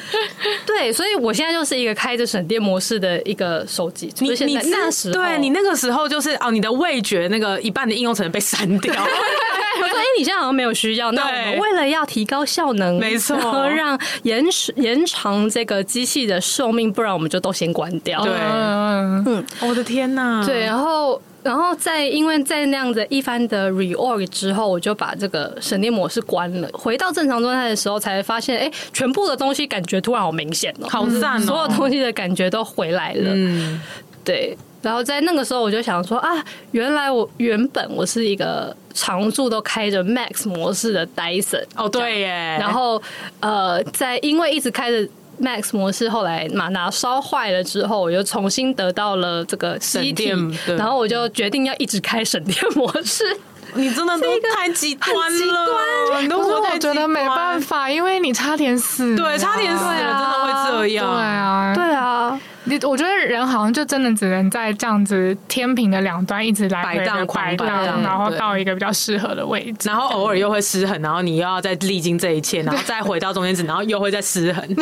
[0.66, 4.14] 对，所以我现在就是一个开着省电模式的一个手机。
[4.20, 7.28] 你你那时对你那个时候就是哦，你的味觉。
[7.30, 14.44] 那个一半的应用程被删掉， 我说：“哎，你现在好像没有需要。”那我们为了要提高效能，没错，然后让延
[14.76, 18.24] 延长这个机器的寿命，不然我们就都先关掉。
[18.24, 20.44] 对，嗯，我的天哪！
[20.46, 33.32] 对，然后，然后在因为在那样的一番的 reorg 之后，我就把这个省电模式关了，回到正常状态的时候，才发现，哎，全部的东西感觉突然好明显哦，好赞哦，所有东西的感觉都回来了。
[33.34, 33.82] 嗯，
[34.24, 34.58] 对。
[34.82, 36.32] 然后在那个时候，我就想说啊，
[36.72, 42.58] 原来我原本我是一个常驻都开着 Max 模式的 Dyson 哦，对耶。
[42.60, 43.02] 然后
[43.40, 45.08] 呃，在因为一直开着
[45.42, 50.36] Max 模式，后来马达烧坏了之后，我又重新得到了这个省电，
[50.78, 53.24] 然后我就决定要一直开省电模式。
[53.76, 62.40] 你真的都太极端了，你都说我觉得没办法，因为你差点死，对，差点死了，真的会这样，对啊，对啊。
[62.68, 74.64] 你我觉得人好像就真的只能在这样子天平的两端一直来摆荡摆荡，然后到一个比较适合的位置，然后偶尔又会失衡，然后你又要再历经这一切，然后再回到中间值，然后又会再失衡。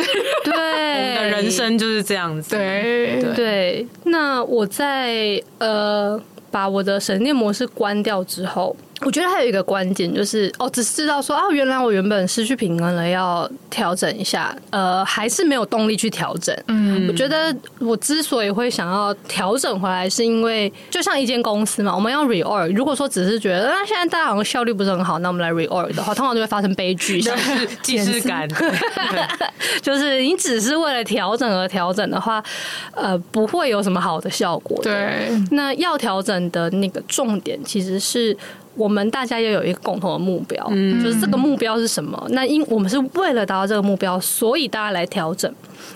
[0.44, 2.50] 对，我们的人生就是这样子。
[2.50, 3.86] 对对，对。
[4.04, 6.20] 那我在呃
[6.50, 8.76] 把我的省电模式关掉之后。
[9.02, 16.56] 我觉得还有一个关键就是哦，只是知道说啊，原来我原本失去平衡了，要调整一下，呃，还是没有动力去调整。
[16.68, 22.74] 嗯，我觉得我之所以会想要调整回来，是因为就像一间公司嘛，我们要 reorg。
[22.74, 28.48] 如果说只是觉得啊，现在大家好像效率不是很好，那我们来 reorg 的话，通常就会发生悲剧，像是 既视感。
[29.82, 32.42] 就是你只是为了调整而调整的话，
[32.94, 34.82] 呃，不会有什么好的效果。
[34.82, 38.34] 对，那要调整的那个重点其实是。
[38.76, 42.24] 我们大家要有一个共同的目标，嗯，就是这个目标是什么？
[42.30, 45.52] 那因我们是为了达到这个目标，所以大家来调整。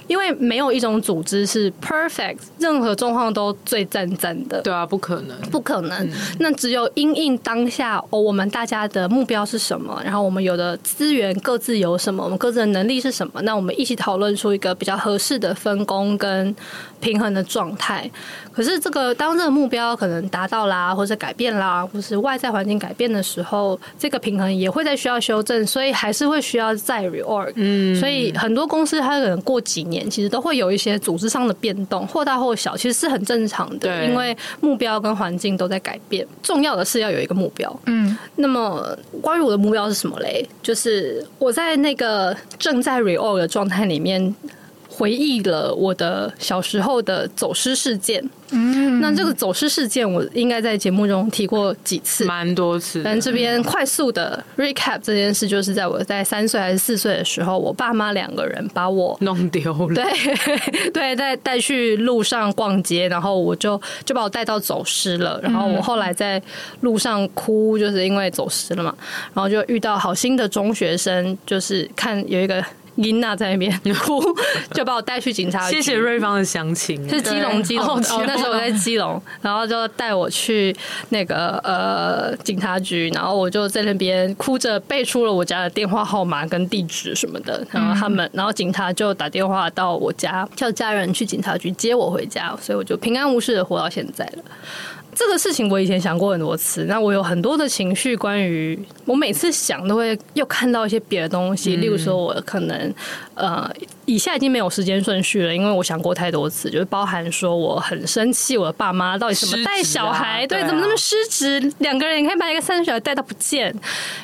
[0.07, 4.61] 因为没有一种组织是 perfect，任何状况都最赞赞的。
[4.63, 5.99] 对啊，不可能，不可能。
[6.07, 10.01] 嗯、那只有因应当下，哦，我们大家的目标是什么？
[10.05, 12.23] 然后我们有的资源各自有什么？
[12.25, 13.41] 我们各自的能力是什么？
[13.43, 16.55] 那我们一起讨论出一个比较合适的分工跟
[17.01, 18.11] 平衡的状态。
[18.53, 27.53] 可是这个当这个目标可能达到啦，或者改变啦，或是外在环境改变的时候，这个平衡也会在需要修正，所以还是会需要再 reorg。
[27.55, 33.89] 嗯，所以很多公司它可能过几年，其实都会有一些组织上的变动，或大或小，其实是很正常的。
[33.89, 36.27] 对，因为目标跟环境都在改变。
[36.43, 37.81] 重要的是要有一个目标。
[37.87, 40.47] 嗯，那么关于我的目标是什么嘞？
[40.63, 44.35] 就是我在那个正在 reorg 的状态里面，
[45.01, 48.23] 回忆了我的小时候的走失事件。
[48.53, 53.01] 嗯，那这个走失事件，我应该在节目中提过几次，蛮多次。
[53.03, 59.95] 但这边快速的 recap 这件事，就是在我在三岁还是四岁的时候，我爸妈两个人把我弄丢了。
[59.95, 60.05] 对
[60.93, 65.41] 对，带带去路上逛街，然后我就就把我带到走失了。
[65.43, 66.43] 然后我后来在
[66.81, 68.93] 路上哭，就是因为走失了嘛。
[69.33, 72.63] 然后就遇到好心的中学生，就是看有一个。
[72.97, 74.21] 琳娜在那边哭，
[74.75, 75.77] 就把我带去警察局。
[75.77, 77.87] 谢谢瑞芳的详情，是基隆，基隆。
[77.87, 80.75] 哦，那时候我在基隆，然后就带我去
[81.11, 87.67] 那个呃警察局，然后我就在那边哭着背出了我家的电话号码跟地址什么的。
[87.71, 94.45] 然后他们，然后警察就打电话到我家，叫家人去警察局接我回家，所以我就平安无事的活到现在了。
[95.13, 102.80] 这个事情我以前想过很多次，那我有很多的情绪，关于我每次想都会又看到一些别的东西，例如说我可能
[103.35, 103.71] 呃。
[104.07, 111.61] 以下已经没有时间顺序了，因为我想过太多次，就是包含说我很生气，我的爸妈到底怎么带小孩，对，怎么那么失职？
[111.79, 113.73] 两个人你可以把一个三岁小孩带到不见，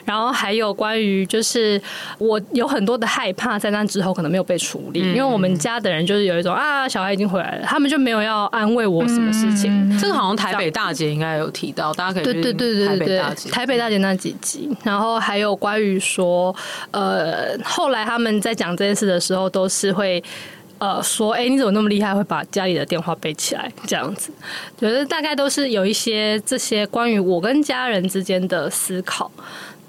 [0.05, 1.81] 然后还有关于就是
[2.19, 9.97] 我有很多的害怕，在那之后可能没有被处理，因为我们家的人就是有一种啊，小孩已经回来了，他们就没有要安慰我什么事情。
[10.01, 16.53] 这个好像台北大姐应该有提到，大家可以对对对对对对，台北大姐那几集，然后还有关于说
[16.91, 19.93] 呃，后来他们在讲这件事的时候都是。
[19.97, 20.23] 会
[20.79, 23.73] 呃说，哎，你怎么那么厉害，会把家里的电话背起来？
[23.87, 24.31] 这样子，
[24.79, 29.31] 觉得大概都是有一些这些关于我跟家人之间的思考。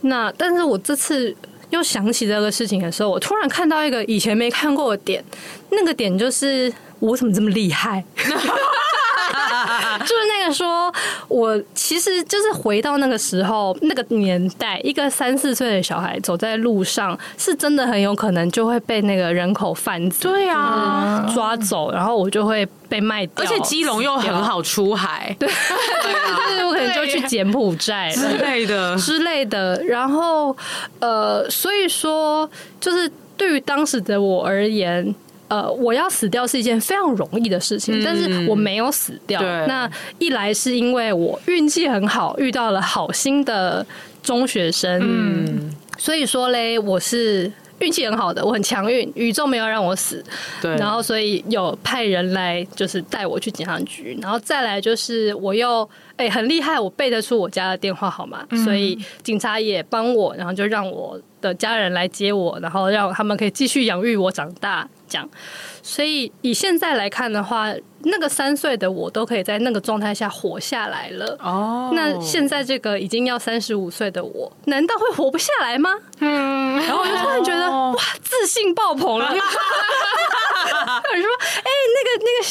[0.03, 1.35] 那但是我这次
[1.71, 5.21] 又想起这个事情的时候，我突然看到一个以前没看过的点，
[5.71, 8.05] 那个点就是我怎么这么厉害？
[9.99, 10.93] 就是那个说，
[11.27, 23.43] 我其实就是回到那个时候那个年代，一个三四岁的小孩走在路上，是真的很有可能就会被那个人口贩子对啊抓走，然后我就会被卖掉。
[23.43, 29.81] 而且基隆又很好出海，对，就是我可能就去柬埔寨之类的之类的。
[29.83, 30.55] 然后
[30.99, 32.49] 呃，所以说，
[32.79, 35.13] 就是对于当时的我而言。
[35.47, 39.41] 呃，我要死掉是一件非常容易的事情，但是我没有死掉。
[39.41, 39.89] 嗯、那
[40.19, 43.85] 一来是因为我运气很好，遇到了好心的
[44.21, 50.21] 中学生，嗯，所以说嘞，我是运气很好的，我很强运，宇宙没有让我死。
[50.61, 55.83] 对，然后所以有派人来，就是带我去警察局，然后再来就是我又
[56.17, 61.17] 哎、欸、很厉害，我背得出我家的电话号码，嗯、所以警察也帮我，然后就让我
[61.47, 64.87] 的家人来接我，然后让他们可以继续养育我长大。
[65.07, 65.25] 讲，
[65.81, 67.73] 所以以现在来看的话，
[68.03, 71.37] 那个三岁的我都可以在那个状态下活下来了。
[71.41, 75.91] 哦，那现在这个已经要三十五岁的我，难道会活不下来吗？
[76.19, 79.33] 嗯，然后我就突然觉得，哇，自信爆棚了。
[79.35, 82.43] 有人说，哎，那个那个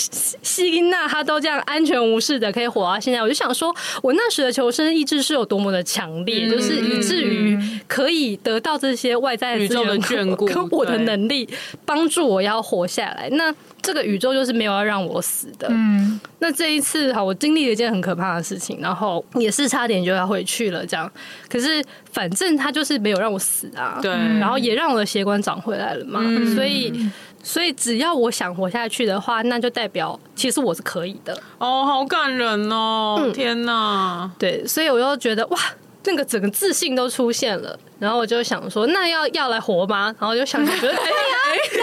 [0.42, 11.48] 希金娜，她都这样安全无事的可以活到现在，我就想说，我那时的求生意志是有多么的强烈，就是以至于可以得到这些外在宇宙的眷顾，跟我的能力
[11.84, 13.28] 帮助我要活下来。
[13.32, 13.54] 那
[13.86, 15.68] 这个宇宙就是没有要让我死的。
[15.70, 21.08] 嗯，那这一次哈，我经历了一件很可怕的事情，然后也是差点就要回去了，这样。
[21.48, 21.80] 可是
[22.10, 26.20] 反正他就是没有让我死啊，对，然后也让我的血管长回来了嘛，
[26.56, 26.92] 所以。
[27.42, 31.32] 所以，只要我想活下去的话，那就代表其实我是可以的。
[31.58, 33.20] 哦，好感人哦！
[33.20, 35.58] 嗯、天哪，对，所以我又觉得哇，
[36.06, 37.78] 那个整个自信都出现了。
[37.98, 40.14] 然后我就想说，那要要来活吗？
[40.20, 41.36] 然后就想觉得， 哎呀，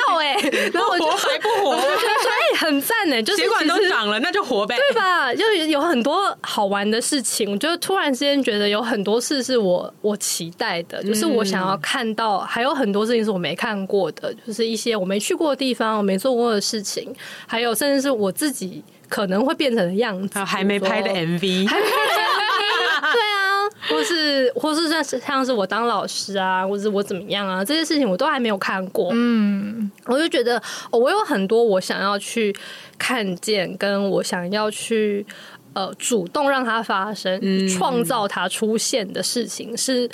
[0.08, 0.70] 要哎、欸！
[0.72, 1.72] 然后我就活还不活？
[1.72, 5.34] 我就觉得说，哎，很赞哎，就是血管都长了，那就活呗，对吧？
[5.34, 17.12] 就有很多好玩的事情，我就突然之间觉得有很多事是我我期待的，就是我想要看到，还有很多事情是我没看过的，就是一些我没去过的地方，我没做过的事情，
[17.48, 23.43] 还有甚至是我自己可能会变成的样子，还没拍的 MV，还没拍的 MV，对啊。
[23.90, 29.10] 或是，或是像是像是我当老师啊，或是我怎么样啊，这些事情我都还没有看过。
[29.14, 30.58] 嗯，我就觉得，
[30.90, 32.56] 哦，我有很多我想要去
[32.98, 35.26] 看见，跟我想要去
[35.74, 40.10] 呃主动让它发生、创造它出现的事情，是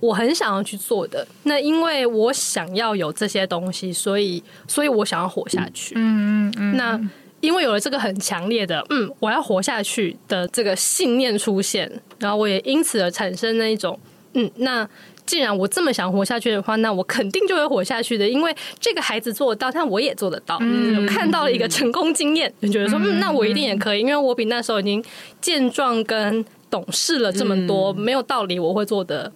[0.00, 1.26] 我很想要去做的。
[1.42, 5.94] 那因为我想要有这些东西，所以，所以我想要活下去。
[5.96, 7.00] 嗯嗯嗯，那。
[7.40, 13.98] 因为有了这个很强烈的“嗯，我要活下去”的这个信念出现，然后我也因此而产生那一种
[14.34, 14.88] “嗯，那
[15.24, 18.26] 既然我这么想活下去的话，那我肯定就会活下去的”。
[18.28, 20.58] 因为这个孩子做得到，但我也做得到。
[20.60, 25.04] 嗯，看到了一个成功经验，就觉得说：“嗯，那我一定也可以。”因为我比那时候已经
[25.40, 29.30] 健壮跟懂事了这么多，没有道理我会做的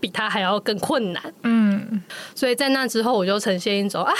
[0.00, 1.22] 比他还要更困难。
[1.42, 2.02] 嗯，
[2.34, 4.14] 所以在那之后，我就呈现一种啊。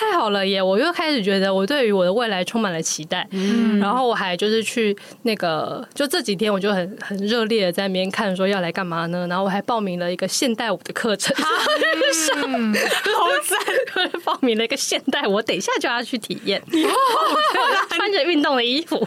[0.00, 0.62] 太好了耶！
[0.62, 9.26] 我又开始觉得我对于我的未来充满了期待，嗯，然后我还就是去那个，就这几天我就很很热烈的在那边看，说要来干嘛呢？
[9.28, 11.44] 然后我还报名了一个现代舞的课程， 好
[13.46, 14.10] 赞！
[14.24, 16.62] 报名了一个现代舞，我等一下就要去体验，
[17.90, 19.06] 穿着运动的衣服，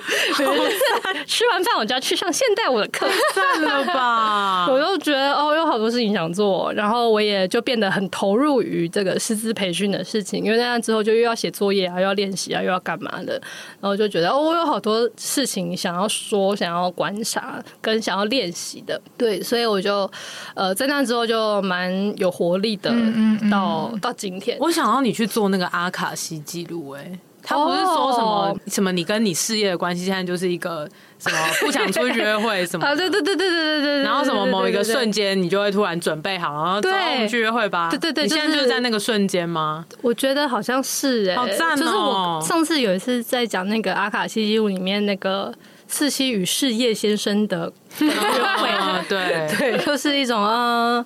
[1.25, 4.67] 吃完饭我就要去上现代舞的课，算了吧？
[4.71, 10.82] 我又觉得哦，有好多事情想做，然后我也就变得很投入于这个师资培训的事情，因为那。
[10.84, 13.41] 之后就又要写作业啊，又要练习啊，又要干嘛的，
[13.79, 20.09] 然后就觉得哦，我有好多事情想要说，想要观察，跟想要练习的，对，所以我就
[20.53, 23.49] 呃，在那之后就蛮有活力的，嗯嗯嗯。
[23.49, 27.17] 到到今天，我想要你去做那个阿卡西记录，哎。
[27.45, 30.88] 他不是说什么什么你跟你事业的关系现在就是一个
[31.24, 32.93] 什么不想出去约会什么啊？
[32.95, 34.03] 对对对对对对对。
[34.03, 37.89] 然后什么某一个瞬间你就会突然准备好，然后走我们去约会吧。
[37.89, 39.86] 对对对，你现在就是在那个瞬间吗？
[40.01, 41.76] 我觉得好像是哎，好赞哦！
[41.78, 45.53] 就是我上次有一次在讲那个阿卡西记录里面那个
[45.88, 48.09] 四七与事业先生的约
[48.57, 51.05] 会，对 对，就是一种嗯。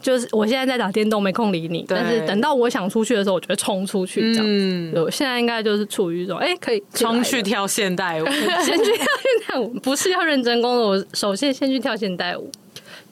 [0.00, 1.84] 就是我现在在打电动，没空理你。
[1.88, 4.44] 但是等到我想出去的时候，我就会冲出去这样子。
[4.44, 8.26] 嗯，我现在应该就是处于一种，哎、欸，可以冲去跳现代舞，
[8.64, 12.50] 先去跳现代舞，不是要认真工作，我首先先去跳现代舞。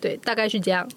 [0.01, 0.89] 对，大概是这样。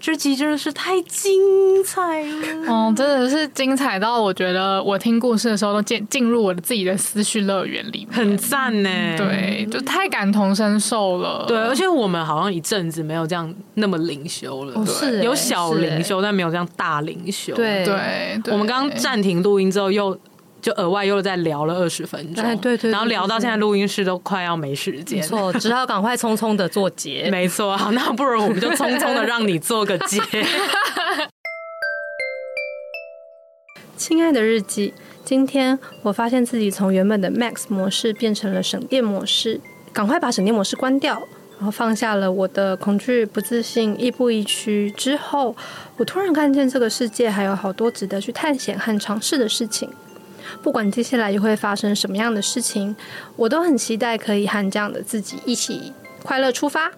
[0.00, 8.90] 这集真的是太精彩了，哦，真的是精彩到我觉得我听故事的时候都进进入我的自己的思绪乐园里面，很赞呢。
[9.18, 11.44] 对，就太感同身受了。
[11.46, 17.54] 对，而且我们好像一阵子没有这样那么灵修了，哦、是有小灵修，但没有这样大灵修。
[17.54, 20.18] 对对，我们刚刚暂停录音之后又。
[20.60, 27.28] 就额外又再聊了二十分钟，对对对，然后聊到现在录音室都快要没时间，没错，只好赶快匆匆的做结。
[27.32, 30.20] 没错，好，那不如我们就匆匆的让你做个结。
[33.96, 34.94] 亲爱的日记，
[35.24, 39.60] 今天我发现自己从原本的 Max 模式变成了省电模式，
[39.92, 41.20] 赶快把省电模式关掉，
[41.58, 45.54] 然后放下了我的恐惧、不自信、亦步亦趋之后，
[45.98, 49.90] 我突然看见这个世界还有好多值得去探险和尝试的事情。
[50.62, 52.94] 不管接下来又会发生什么样的事情，
[53.36, 55.92] 我都很期待可以和这样的自己一起
[56.22, 56.90] 快乐出发。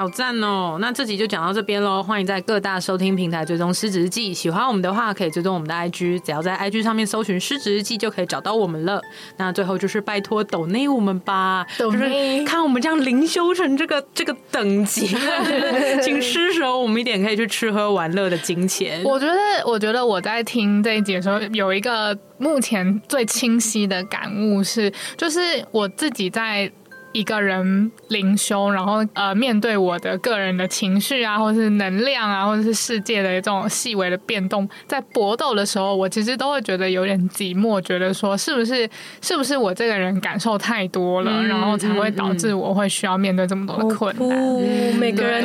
[0.00, 0.78] 好赞哦！
[0.80, 2.02] 那这集就讲到这边喽。
[2.02, 8.98] 欢迎在各大收听平台追踪《失职日记》，喜欢我们的话可以追踪我们的 IG，只要在 IG 上面搜寻《失职日记》就可以找到我们了。
[9.36, 15.06] 那最后就是拜托抖内我们吧，抖内就是看我们这样灵修成这个这个等级，
[16.02, 19.02] 请施舍我们一点可以去吃喝玩乐的金钱。
[19.04, 19.36] 我觉得，
[19.66, 26.72] 我觉得我在听这一集的时候，有一个目前最清晰的感悟是，就是我自己在。
[27.12, 38.88] 一个人灵修，然后呃，面对我的个人的情绪啊，或者是能量啊，或者是世界的这种细微的变动，在搏斗的时候，我其实都会觉得有点寂寞，觉得说是不是
[39.20, 44.38] 是不是我这个人感受太多了，嗯、然后才会导致我会需要面对这么多的困难。
[44.38, 45.44] 哦嗯、每个人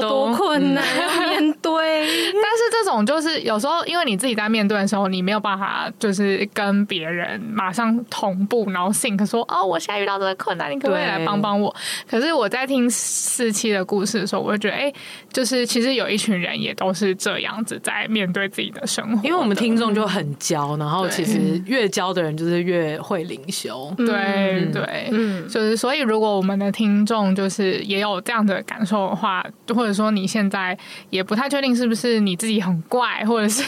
[0.00, 10.95] 都困难要面对，但是这种就是有时候，因为你自己在面对的时候，你没有办法就是跟别人马上同步，然后 think 说哦，我现在遇到这个困难，你可。
[10.96, 11.74] 会来帮帮我，
[12.08, 14.94] 可是我在听四期的故事的时候，我会觉得，哎、欸，
[15.32, 19.28] 就是其实有一群人也都是这样子在面对自己的生活的。
[19.28, 23.92] 因为我们听众就很焦，然后其实越焦的人就是越会灵修。
[23.96, 29.44] 对对，嗯，就是所以如果我们的听众就是也有这样的感受的话，
[29.74, 30.76] 或者说你现在
[31.10, 33.62] 也不太确定是不是你自己很怪，或者是、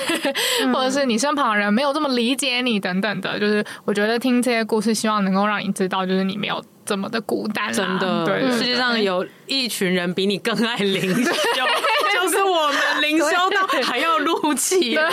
[0.63, 6.63] 嗯、或者是你身旁的人没有这么理解你等等的，就是我觉得听这些故事，希望能够让你知道，就是你没有。
[6.89, 8.25] 这么的孤单，真的。
[8.25, 11.21] 对，世界上有一群人比你更爱灵修，
[12.15, 15.11] 就是我们灵修到还要录起来，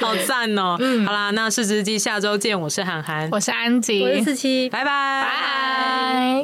[0.00, 0.76] 好赞哦！
[0.80, 4.82] 嗯，好啦，那四只鸡下周见，我是涵涵，我是安吉，我是四七，拜。
[4.82, 6.42] 拜，拜。